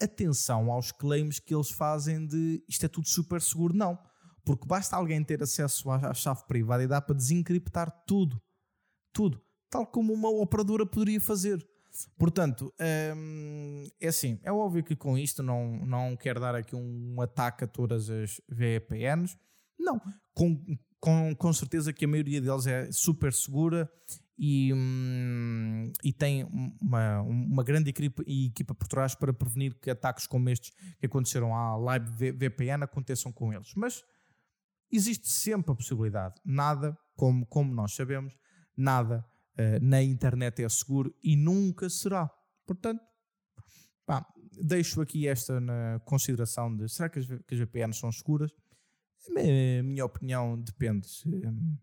[0.00, 3.98] atenção aos claims que eles fazem de isto é tudo super seguro, não.
[4.44, 8.40] Porque basta alguém ter acesso à chave privada e dá para desencriptar tudo.
[9.12, 9.40] Tudo.
[9.70, 11.66] Tal como uma operadora poderia fazer.
[12.18, 12.72] Portanto,
[13.16, 17.64] hum, é assim, é óbvio que com isto não, não quero dar aqui um ataque
[17.64, 19.36] a todas as VPNs.
[19.78, 20.00] Não,
[20.34, 20.60] com,
[20.98, 23.90] com, com certeza que a maioria deles é super segura
[24.36, 26.44] e, hum, e tem
[26.80, 31.54] uma, uma grande equipa, equipa por trás para prevenir que ataques como estes que aconteceram
[31.54, 33.72] à Live VPN aconteçam com eles.
[33.76, 34.02] Mas
[34.90, 36.34] existe sempre a possibilidade.
[36.44, 38.36] Nada, como, como nós sabemos,
[38.76, 39.24] nada
[39.80, 42.30] na internet é seguro e nunca será.
[42.66, 43.02] Portanto,
[44.06, 44.26] pá,
[44.62, 48.50] deixo aqui esta na consideração de será que as, que as VPNs são seguras?
[49.30, 51.08] A minha opinião depende.
[51.08, 51.76] Se, um,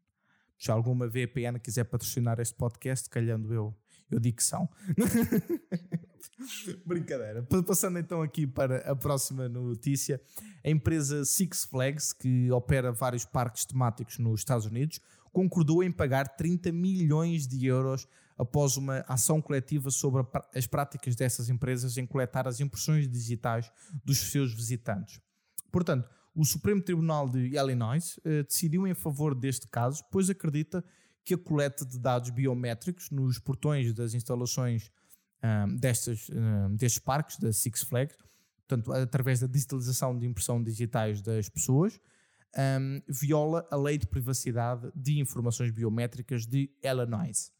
[0.59, 3.76] se alguma VPN quiser patrocinar este podcast, calhando eu,
[4.11, 4.69] eu digo que são.
[6.86, 7.43] Brincadeira.
[7.65, 10.22] Passando então aqui para a próxima notícia.
[10.63, 14.99] A empresa Six Flags, que opera vários parques temáticos nos Estados Unidos,
[15.32, 18.07] concordou em pagar 30 milhões de euros
[18.38, 20.25] após uma ação coletiva sobre
[20.55, 23.71] as práticas dessas empresas em coletar as impressões digitais
[24.03, 25.21] dos seus visitantes.
[25.71, 30.84] Portanto, o Supremo Tribunal de Illinois eh, decidiu em favor deste caso, pois acredita
[31.23, 34.89] que a coleta de dados biométricos nos portões das instalações
[35.43, 38.15] um, destes, um, destes parques da Six Flags,
[38.67, 41.99] portanto, através da digitalização de impressão digitais das pessoas,
[42.58, 47.52] um, viola a lei de privacidade de informações biométricas de Illinois.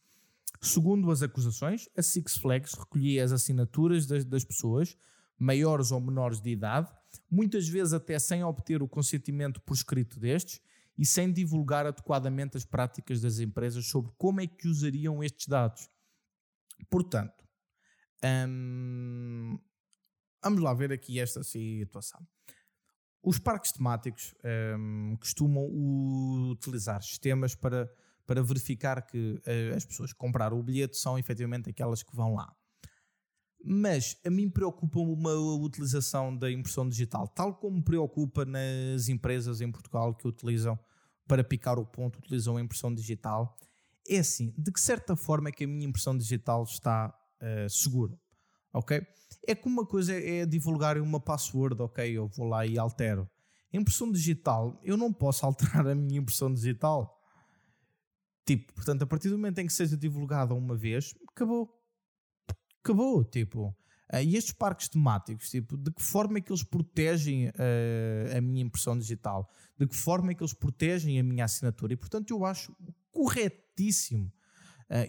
[0.62, 4.98] Segundo as acusações, a Six Flags recolhia as assinaturas das, das pessoas,
[5.38, 6.92] maiores ou menores de idade,
[7.30, 10.62] muitas vezes até sem obter o consentimento por escrito destes
[10.98, 15.90] e sem divulgar adequadamente as práticas das empresas sobre como é que usariam estes dados.
[16.90, 17.44] Portanto,
[18.24, 19.60] hum,
[20.44, 22.26] vamos lá ver aqui esta situação.
[23.24, 24.34] Os parques temáticos
[24.78, 25.68] um, costumam
[26.50, 27.92] utilizar sistemas para,
[28.26, 32.34] para verificar que uh, as pessoas que compraram o bilhete são efetivamente aquelas que vão
[32.34, 32.52] lá.
[33.64, 39.72] Mas a mim preocupa-me uma utilização da impressão digital, tal como preocupa nas empresas em
[39.72, 40.80] Portugal que utilizam
[41.28, 43.56] para picar o ponto, utilizam a impressão digital.
[44.10, 48.20] É assim, de que certa forma é que a minha impressão digital está uh, segura?
[48.74, 49.00] Ok?
[49.48, 52.10] É como uma coisa é divulgar uma password, ok?
[52.12, 53.30] Eu vou lá e altero.
[53.74, 57.18] Impressão digital, eu não posso alterar a minha impressão digital.
[58.46, 61.70] Tipo, portanto, a partir do momento em que seja divulgada uma vez, acabou.
[62.84, 63.76] Acabou, tipo.
[64.14, 68.42] Uh, e estes parques temáticos, tipo, de que forma é que eles protegem uh, a
[68.42, 69.50] minha impressão digital?
[69.78, 71.94] De que forma é que eles protegem a minha assinatura?
[71.94, 72.76] E, portanto, eu acho
[73.10, 74.32] corretíssimo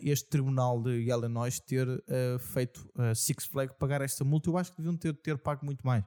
[0.02, 4.70] este tribunal de Illinois ter uh, feito uh, Six Flags pagar esta multa, eu acho
[4.70, 6.04] que deviam ter, ter pago muito mais.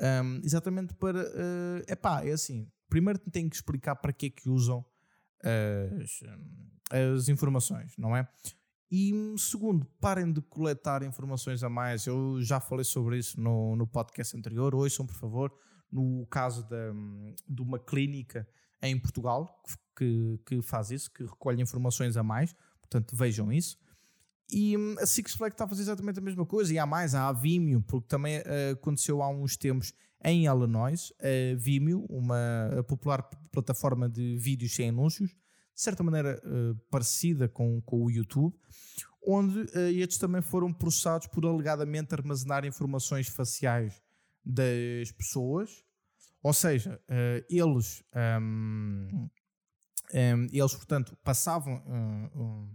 [0.00, 1.20] Um, exatamente para.
[1.20, 2.70] Uh, epá, é assim.
[2.88, 4.84] Primeiro tem que explicar para que é que usam
[6.02, 6.20] as,
[6.90, 8.26] as informações, não é?
[8.90, 12.06] E segundo, parem de coletar informações a mais.
[12.06, 14.74] Eu já falei sobre isso no, no podcast anterior.
[14.74, 15.52] Ouçam, por favor,
[15.92, 16.92] no caso da,
[17.46, 18.48] de uma clínica
[18.80, 19.62] em Portugal
[19.96, 22.54] que, que faz isso, que recolhe informações a mais.
[22.88, 23.76] Portanto, vejam isso.
[24.50, 26.72] E hum, a Six Flags está a fazer exatamente a mesma coisa.
[26.72, 29.92] E há mais, há a Vimeo, porque também uh, aconteceu há uns tempos
[30.24, 31.12] em Illinois.
[31.20, 33.22] A Vimeo, uma popular
[33.52, 38.56] plataforma de vídeos sem anúncios, de certa maneira uh, parecida com, com o YouTube,
[39.26, 44.02] onde uh, estes também foram processados por alegadamente armazenar informações faciais
[44.44, 45.84] das pessoas.
[46.42, 47.00] Ou seja,
[47.50, 48.02] eles.
[48.40, 49.28] Um,
[50.14, 52.70] um, eles, portanto, passavam um,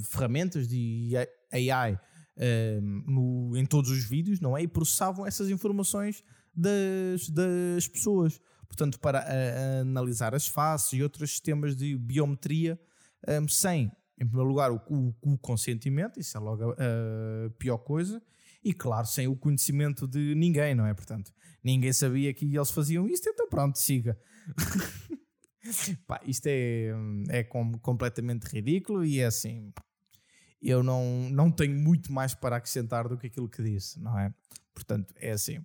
[0.00, 1.12] ferramentas de
[1.52, 1.98] AI
[2.36, 4.62] um, no, em todos os vídeos, não é?
[4.62, 6.24] E processavam essas informações
[6.54, 8.40] das, das pessoas.
[8.66, 12.80] Portanto, para a, a analisar as faces e outros sistemas de biometria
[13.28, 17.78] um, sem, em primeiro lugar, o, o, o consentimento, isso é logo a, a, pior
[17.78, 18.22] coisa,
[18.64, 20.94] e claro, sem o conhecimento de ninguém, não é?
[20.94, 21.32] Portanto,
[21.62, 24.18] ninguém sabia que eles faziam isto, então pronto, siga.
[26.06, 26.90] Pá, isto é,
[27.28, 29.72] é com, completamente ridículo e é assim.
[30.60, 34.32] Eu não, não tenho muito mais para acrescentar do que aquilo que disse, não é?
[34.74, 35.64] Portanto, é assim.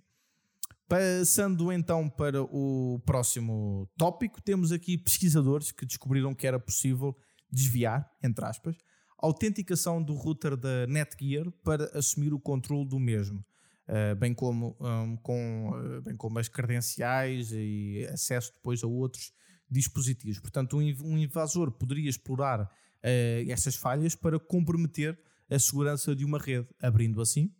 [0.88, 7.16] Passando então para o próximo tópico, temos aqui pesquisadores que descobriram que era possível
[7.50, 8.76] desviar, entre aspas,
[9.20, 13.44] a autenticação do router da Netgear para assumir o controle do mesmo,
[13.88, 19.32] uh, bem, como, um, com, uh, bem como as credenciais e acesso depois a outros
[19.70, 20.40] dispositivos.
[20.40, 25.18] Portanto, um invasor poderia explorar uh, essas falhas para comprometer
[25.50, 27.52] a segurança de uma rede, abrindo assim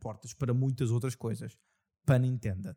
[0.00, 1.54] portas para muitas outras coisas
[2.06, 2.74] pun intended.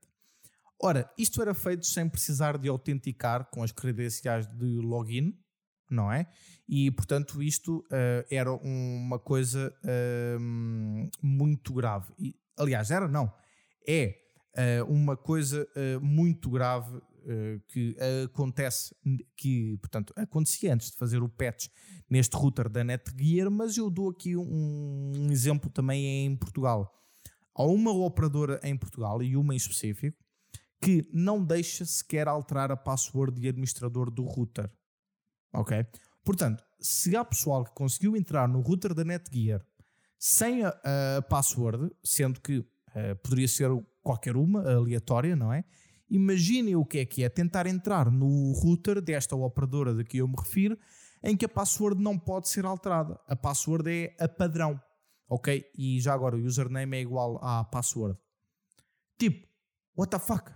[0.84, 5.38] Ora, isto era feito sem precisar de autenticar com as credenciais de login,
[5.90, 6.28] não é?
[6.68, 10.40] E, portanto, isto uh, era uma coisa uh,
[11.22, 12.12] muito grave.
[12.18, 13.32] E, aliás, era não.
[13.88, 14.18] É
[14.82, 15.68] uh, uma coisa
[16.02, 17.00] muito grave
[17.68, 17.96] que
[18.26, 18.96] acontece,
[19.36, 21.68] que, portanto, acontecia antes de fazer o patch
[22.10, 26.92] neste router da Netgear, mas eu dou aqui um, um exemplo também em Portugal
[27.54, 30.18] Há uma operadora em Portugal e uma em específico
[30.82, 34.72] que não deixa sequer alterar a password de administrador do router.
[35.54, 35.86] Ok?
[36.24, 39.64] Portanto, se há pessoal que conseguiu entrar no router da Netgear
[40.18, 40.70] sem a,
[41.18, 43.70] a password, sendo que uh, poderia ser
[44.02, 45.64] qualquer uma, aleatória, não é?
[46.12, 50.28] Imaginem o que é que é tentar entrar no router desta operadora de que eu
[50.28, 50.78] me refiro,
[51.24, 53.20] em que a password não pode ser alterada.
[53.28, 54.80] A password é a padrão
[55.32, 55.64] ok?
[55.78, 58.20] E já agora o username é igual à password.
[59.18, 59.48] Tipo,
[59.96, 60.52] what the fuck?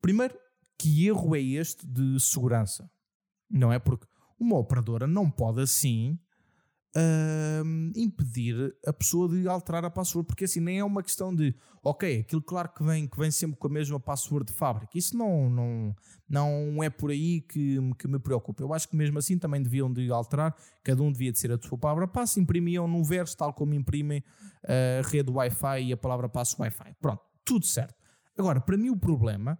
[0.00, 0.34] Primeiro,
[0.78, 2.90] que erro é este de segurança?
[3.50, 3.78] Não é?
[3.78, 4.06] Porque
[4.40, 6.18] uma operadora não pode assim
[6.98, 11.54] uh, impedir a pessoa de alterar a password, porque assim nem é uma questão de
[11.82, 14.98] ok, aquilo claro que vem, que vem sempre com a mesma password de fábrica.
[14.98, 15.96] Isso não, não,
[16.28, 18.62] não é por aí que, que me preocupa.
[18.62, 21.58] Eu acho que mesmo assim também deviam de alterar, cada um devia de ser a
[21.60, 24.22] sua palavra passe, imprimiam no verso, tal como imprimem
[24.64, 26.96] a rede Wi-Fi e a palavra passe Wi-Fi.
[27.00, 27.94] Pronto, tudo certo.
[28.36, 29.58] Agora, para mim o problema,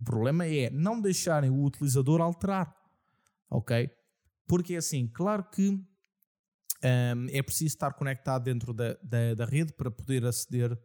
[0.00, 2.74] o problema é não deixarem o utilizador alterar,
[3.50, 3.90] ok?
[4.46, 5.78] Porque assim, claro que
[6.84, 10.78] um, é preciso estar conectado dentro da, da, da, rede para poder aceder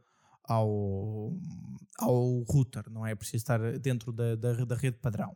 [0.44, 1.32] ao,
[2.00, 3.12] ao router, não é?
[3.12, 5.36] É preciso estar dentro da, da, da rede padrão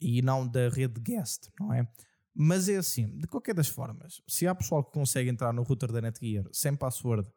[0.00, 1.86] e não da rede guest, não é?
[2.34, 5.90] Mas é assim, de qualquer das formas, se há pessoal que consegue entrar no router
[5.92, 7.28] da Netgear sem password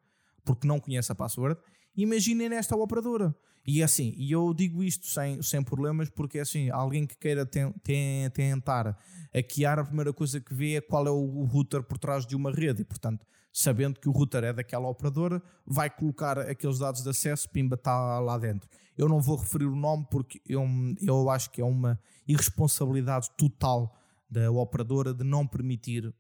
[0.46, 1.60] porque não conhece a password,
[1.96, 3.36] imaginem nesta operadora.
[3.66, 7.18] E é assim, e eu digo isto sem, sem problemas, porque é assim, alguém que
[7.18, 8.98] queira ten, ten, tentar
[9.34, 12.52] hackear, a primeira coisa que vê é qual é o router por trás de uma
[12.52, 17.10] rede, e portanto, sabendo que o router é daquela operadora, vai colocar aqueles dados de
[17.10, 18.68] acesso, pimba, está lá dentro.
[18.98, 20.66] Eu não vou referir o nome porque eu,
[21.02, 23.96] eu acho que é uma irresponsabilidade total
[24.30, 26.14] da operadora de não permitir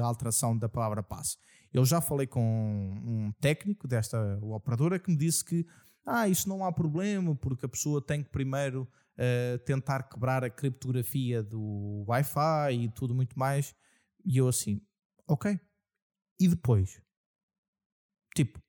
[0.00, 1.36] a alteração da palavra passe.
[1.72, 2.42] Eu já falei com
[3.04, 5.66] um técnico desta operadora que me disse que
[6.04, 10.50] ah, isso não há problema, porque a pessoa tem que primeiro uh, tentar quebrar a
[10.50, 13.74] criptografia do Wi-Fi e tudo muito mais.
[14.24, 14.80] E eu assim,
[15.26, 15.58] ok.
[16.40, 17.00] E depois?
[18.34, 18.60] Tipo,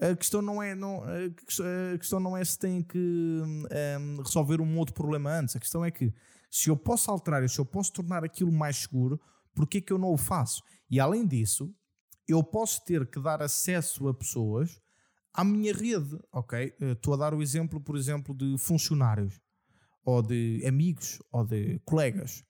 [0.00, 4.60] a questão não é, não, a questão não é se tem que um, ehm, resolver
[4.60, 5.56] um outro problema antes.
[5.56, 6.12] A questão é que
[6.50, 9.20] se eu posso alterar, se eu posso tornar aquilo mais seguro,
[9.54, 10.62] porquê que eu não o faço?
[10.90, 11.74] E além disso,
[12.28, 14.80] eu posso ter que dar acesso a pessoas
[15.34, 16.74] à minha rede, ok?
[16.80, 19.40] Eh, estou a dar o exemplo, por exemplo, de funcionários,
[20.04, 22.44] ou de amigos, ou de colegas.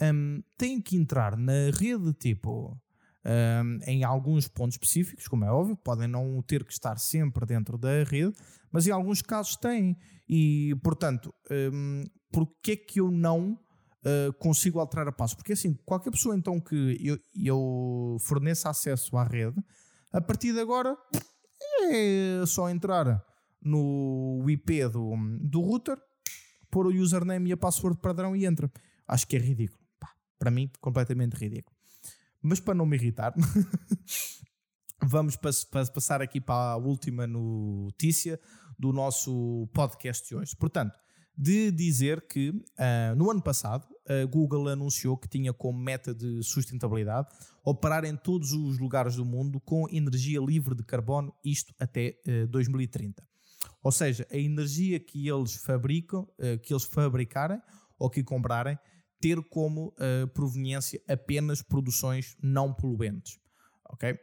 [0.00, 2.80] Um, têm que entrar na rede, tipo,
[3.24, 7.78] um, em alguns pontos específicos, como é óbvio, podem não ter que estar sempre dentro
[7.78, 8.34] da rede,
[8.70, 9.96] mas em alguns casos têm.
[10.28, 11.34] E, portanto,
[11.72, 13.58] um, porquê que eu não
[14.04, 15.36] uh, consigo alterar a passo?
[15.36, 19.62] Porque, assim, qualquer pessoa, então, que eu, eu forneça acesso à rede,
[20.12, 20.96] a partir de agora
[21.90, 23.24] é só entrar
[23.60, 25.96] no IP do, do router,
[26.70, 28.70] pôr o username e a password padrão e entra.
[29.06, 29.80] Acho que é ridículo.
[29.98, 31.76] Pá, para mim, completamente ridículo.
[32.42, 33.32] Mas para não me irritar,
[35.02, 38.40] vamos passar aqui para a última notícia
[38.78, 40.56] do nosso podcast de hoje.
[40.56, 40.98] Portanto,
[41.36, 46.42] de dizer que uh, no ano passado a Google anunciou que tinha como meta de
[46.42, 47.28] sustentabilidade
[47.64, 52.46] operar em todos os lugares do mundo com energia livre de carbono, isto até uh,
[52.48, 53.26] 2030.
[53.82, 57.60] Ou seja, a energia que eles fabricam, uh, que eles fabricarem
[57.98, 58.78] ou que comprarem,
[59.20, 59.94] ter como
[60.34, 63.38] proveniência apenas produções não poluentes.
[63.88, 64.18] Ok?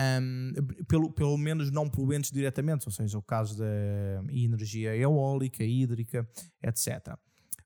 [0.00, 0.52] Um,
[0.88, 3.66] pelo, pelo menos não poluentes diretamente, ou seja, o caso da
[4.30, 6.26] energia eólica, hídrica,
[6.62, 7.14] etc.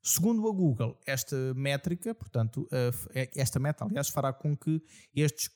[0.03, 4.81] Segundo a Google, esta métrica, portanto, uh, esta meta, aliás, fará com que
[5.14, 5.51] estes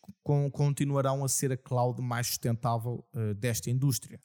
[0.53, 4.19] continuarão a ser a cloud mais sustentável uh, desta indústria.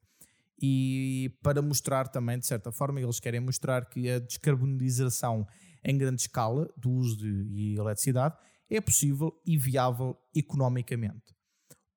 [0.60, 5.46] E para mostrar também, de certa forma, eles querem mostrar que a descarbonização
[5.84, 8.36] em grande escala do uso de eletricidade
[8.68, 11.35] é possível e viável economicamente.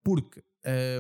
[0.08, 0.42] Porque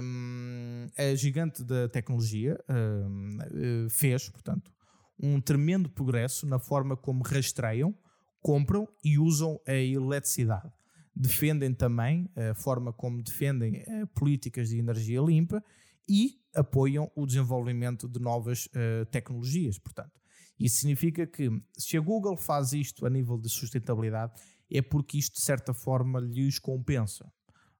[0.02, 4.70] um, a gigante da tecnologia um, eh, fez, portanto,
[5.18, 7.96] um tremendo progresso na forma como rastreiam,
[8.42, 10.70] compram e usam a eletricidade.
[11.16, 15.64] Defendem também a forma como defendem uh, políticas de energia limpa
[16.06, 19.78] e apoiam o desenvolvimento de novas uh, tecnologias.
[19.78, 20.20] Portanto,
[20.60, 21.48] isso significa que
[21.78, 24.34] se a Google faz isto a nível de sustentabilidade,
[24.70, 27.24] é porque isto de certa forma lhes compensa.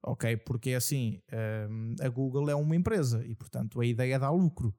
[0.03, 0.37] Ok?
[0.39, 1.21] Porque é assim,
[1.71, 4.75] hum, a Google é uma empresa e, portanto, a ideia é dar lucro.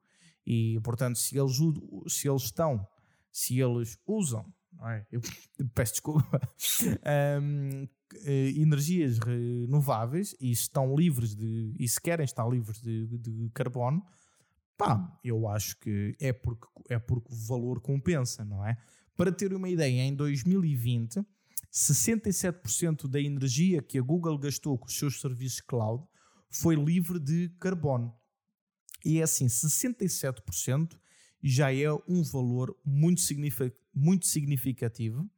[0.46, 1.56] E, portanto, se eles,
[2.08, 2.86] se eles estão,
[3.30, 4.44] se eles usam,
[4.82, 5.06] é?
[5.12, 5.20] eu
[5.74, 6.40] peço desculpa,
[7.42, 7.86] um,
[8.24, 14.02] eh, energias renováveis e estão livres de, e se querem estar livres de, de carbono,
[14.80, 18.78] Pá, eu acho que é porque, é porque o valor compensa, não é?
[19.14, 21.22] Para ter uma ideia, em 2020,
[21.72, 26.04] 67% da energia que a Google gastou com os seus serviços cloud
[26.50, 28.12] foi livre de carbono.
[29.04, 30.98] E é assim, 67%
[31.42, 33.22] já é um valor muito,
[33.94, 35.28] muito significativo,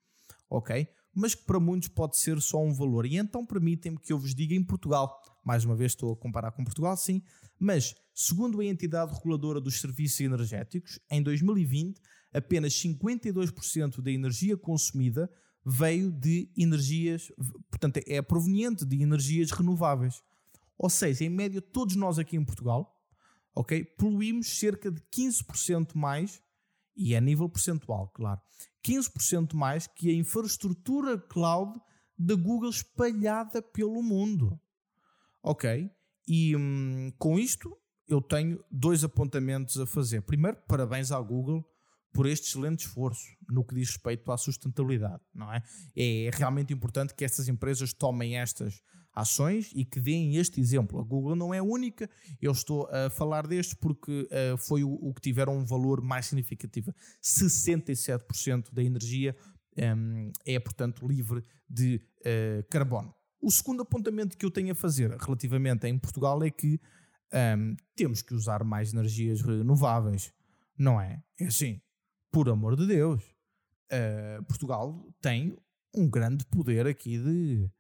[0.49, 0.89] ok?
[1.14, 3.07] Mas que para muitos pode ser só um valor.
[3.07, 6.53] E então permitem-me que eu vos diga em Portugal, mais uma vez estou a comparar
[6.53, 7.22] com Portugal, sim,
[7.59, 12.01] mas, segundo a entidade reguladora dos serviços energéticos, em 2020,
[12.33, 15.30] apenas 52% da energia consumida
[15.64, 17.30] veio de energias,
[17.70, 20.22] portanto, é proveniente de energias renováveis.
[20.76, 22.98] Ou seja, em média, todos nós aqui em Portugal,
[23.54, 26.42] ok, poluímos cerca de 15% mais,
[26.96, 28.40] e é a nível percentual, claro,
[28.84, 31.80] 15% mais que a infraestrutura cloud
[32.18, 34.58] da Google espalhada pelo mundo.
[35.42, 35.90] Ok?
[36.26, 40.22] E hum, com isto eu tenho dois apontamentos a fazer.
[40.22, 41.64] Primeiro, parabéns à Google
[42.12, 45.62] por este excelente esforço no que diz respeito à sustentabilidade, não é?
[45.96, 48.82] É realmente importante que estas empresas tomem estas
[49.14, 50.98] ações e que deem este exemplo.
[50.98, 52.08] A Google não é a única,
[52.40, 56.26] eu estou a falar deste porque uh, foi o, o, que tiveram um valor mais
[56.26, 56.94] significativo.
[57.22, 59.36] 67% da energia
[59.96, 63.14] um, é, portanto, livre de uh, carbono.
[63.40, 66.80] O segundo apontamento que eu tenho a fazer relativamente em Portugal é que
[67.58, 70.32] um, temos que usar mais energias renováveis,
[70.78, 71.22] não é?
[71.40, 71.80] É assim,
[72.33, 73.22] por amor de Deus.
[73.93, 75.57] Uh, Portugal tem
[75.95, 77.70] um grande poder aqui de,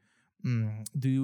[0.44, 1.18] hum, de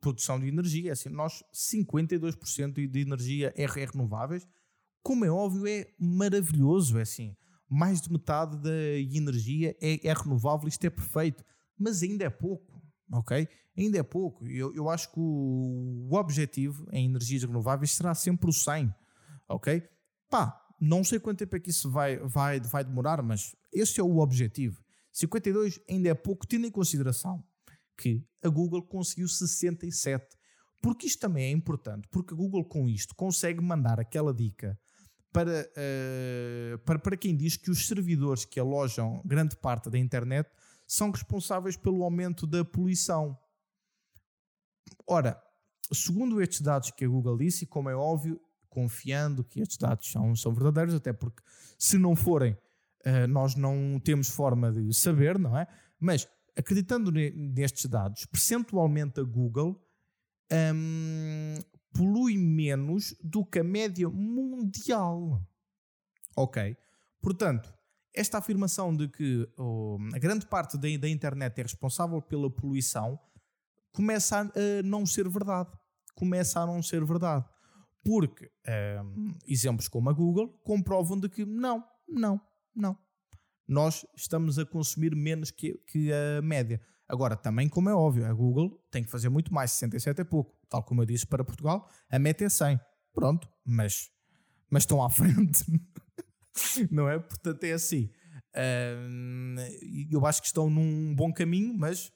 [0.00, 0.90] produção de energia.
[0.90, 4.46] É assim, nós 52% de energia é, é renováveis,
[5.02, 6.98] como é óbvio, é maravilhoso.
[6.98, 7.36] É assim,
[7.70, 11.44] mais de metade da energia é, é renovável, isto é perfeito,
[11.78, 12.74] mas ainda é pouco
[13.12, 13.48] ok?
[13.76, 14.46] Ainda é pouco.
[14.46, 18.94] Eu, eu acho que o, o objetivo em energias renováveis será sempre o 100,
[19.48, 19.82] ok?
[20.28, 24.02] Pá, não sei quanto tempo é que isso vai, vai, vai demorar, mas esse é
[24.02, 24.82] o objetivo.
[25.12, 27.42] 52 ainda é pouco, tendo em consideração
[27.96, 30.36] que a Google conseguiu 67.
[30.82, 34.78] Porque isto também é importante, porque a Google com isto consegue mandar aquela dica
[35.32, 40.50] para, uh, para, para quem diz que os servidores que alojam grande parte da internet
[40.86, 43.38] são responsáveis pelo aumento da poluição.
[45.06, 45.42] Ora,
[45.92, 48.40] segundo estes dados que a Google disse, e como é óbvio,
[48.74, 51.42] confiando que estes dados são, são verdadeiros, até porque
[51.78, 52.52] se não forem,
[53.06, 55.66] uh, nós não temos forma de saber, não é?
[56.00, 59.80] Mas acreditando nestes dados, percentualmente a Google
[60.74, 61.54] um,
[61.92, 65.42] polui menos do que a média mundial.
[66.36, 66.76] Ok?
[67.20, 67.72] Portanto,
[68.14, 73.18] esta afirmação de que oh, a grande parte da, da, internet é responsável pela poluição
[73.92, 75.70] começa a, a, não ser verdade.
[76.14, 77.44] Começa a não ser verdade.
[78.04, 78.50] Porque
[79.02, 82.40] um, exemplos como a Google comprovam de que não, não,
[82.74, 82.96] não.
[83.66, 86.80] Nós estamos a consumir menos que, que a média.
[87.08, 90.54] Agora, também, como é óbvio, a Google tem que fazer muito mais, 67 é pouco.
[90.68, 92.78] Tal como eu disse para Portugal, a meta é 100.
[93.12, 94.10] Pronto, mas,
[94.70, 95.64] mas estão à frente.
[96.90, 97.18] não é?
[97.18, 98.10] Portanto, é assim.
[100.10, 102.12] eu acho que estão num bom caminho, mas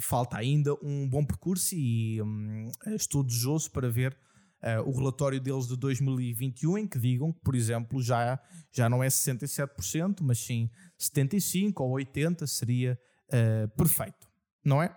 [0.00, 4.16] falta ainda um bom percurso e um, estou desejoso para ver
[4.62, 8.40] uh, o relatório deles de 2021 em que digam que, por exemplo, já,
[8.72, 12.98] já não é 67%, mas sim 75% ou 80% seria
[13.28, 14.28] uh, perfeito,
[14.64, 14.94] não é?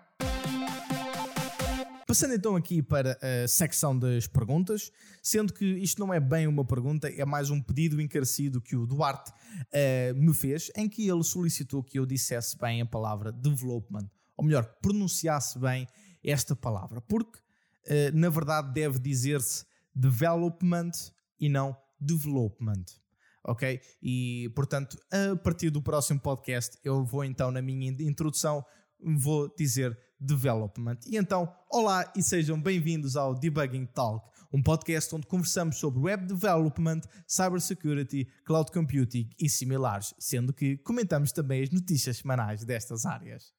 [2.12, 4.92] Passando então aqui para a secção das perguntas,
[5.22, 8.86] sendo que isto não é bem uma pergunta, é mais um pedido encarecido que o
[8.86, 14.10] Duarte uh, me fez, em que ele solicitou que eu dissesse bem a palavra development,
[14.36, 15.86] ou melhor, pronunciasse bem
[16.22, 17.38] esta palavra, porque
[18.12, 19.64] na verdade deve dizer-se
[19.94, 20.92] development
[21.38, 22.84] e não development.
[23.44, 23.80] Ok?
[24.02, 28.64] E portanto, a partir do próximo podcast, eu vou então na minha introdução
[29.02, 30.98] vou dizer development.
[31.06, 36.26] E então, olá e sejam bem-vindos ao Debugging Talk, um podcast onde conversamos sobre web
[36.26, 43.52] development, cybersecurity, cloud computing e similares, sendo que comentamos também as notícias semanais destas áreas.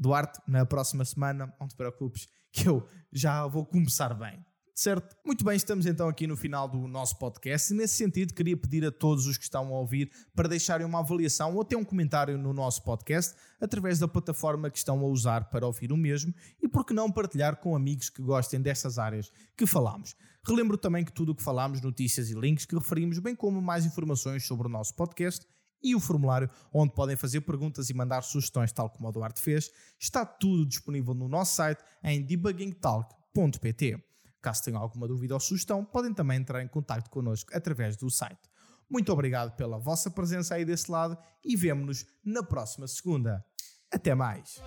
[0.00, 4.44] Duarte, na próxima semana, não te preocupes, que eu já vou começar bem.
[4.72, 5.16] Certo?
[5.26, 8.86] Muito bem, estamos então aqui no final do nosso podcast e nesse sentido queria pedir
[8.86, 12.38] a todos os que estão a ouvir para deixarem uma avaliação ou até um comentário
[12.38, 16.32] no nosso podcast através da plataforma que estão a usar para ouvir o mesmo
[16.62, 20.14] e por que não partilhar com amigos que gostem destas áreas que falamos.
[20.46, 23.84] Relembro também que tudo o que falamos, notícias e links que referimos, bem como mais
[23.84, 25.44] informações sobre o nosso podcast
[25.82, 29.70] e o formulário onde podem fazer perguntas e mandar sugestões, tal como o Eduardo fez,
[29.98, 34.02] está tudo disponível no nosso site em debuggingtalk.pt.
[34.40, 38.48] Caso tenham alguma dúvida ou sugestão, podem também entrar em contato connosco através do site.
[38.90, 43.44] Muito obrigado pela vossa presença aí desse lado e vemo-nos na próxima segunda.
[43.92, 44.60] Até mais!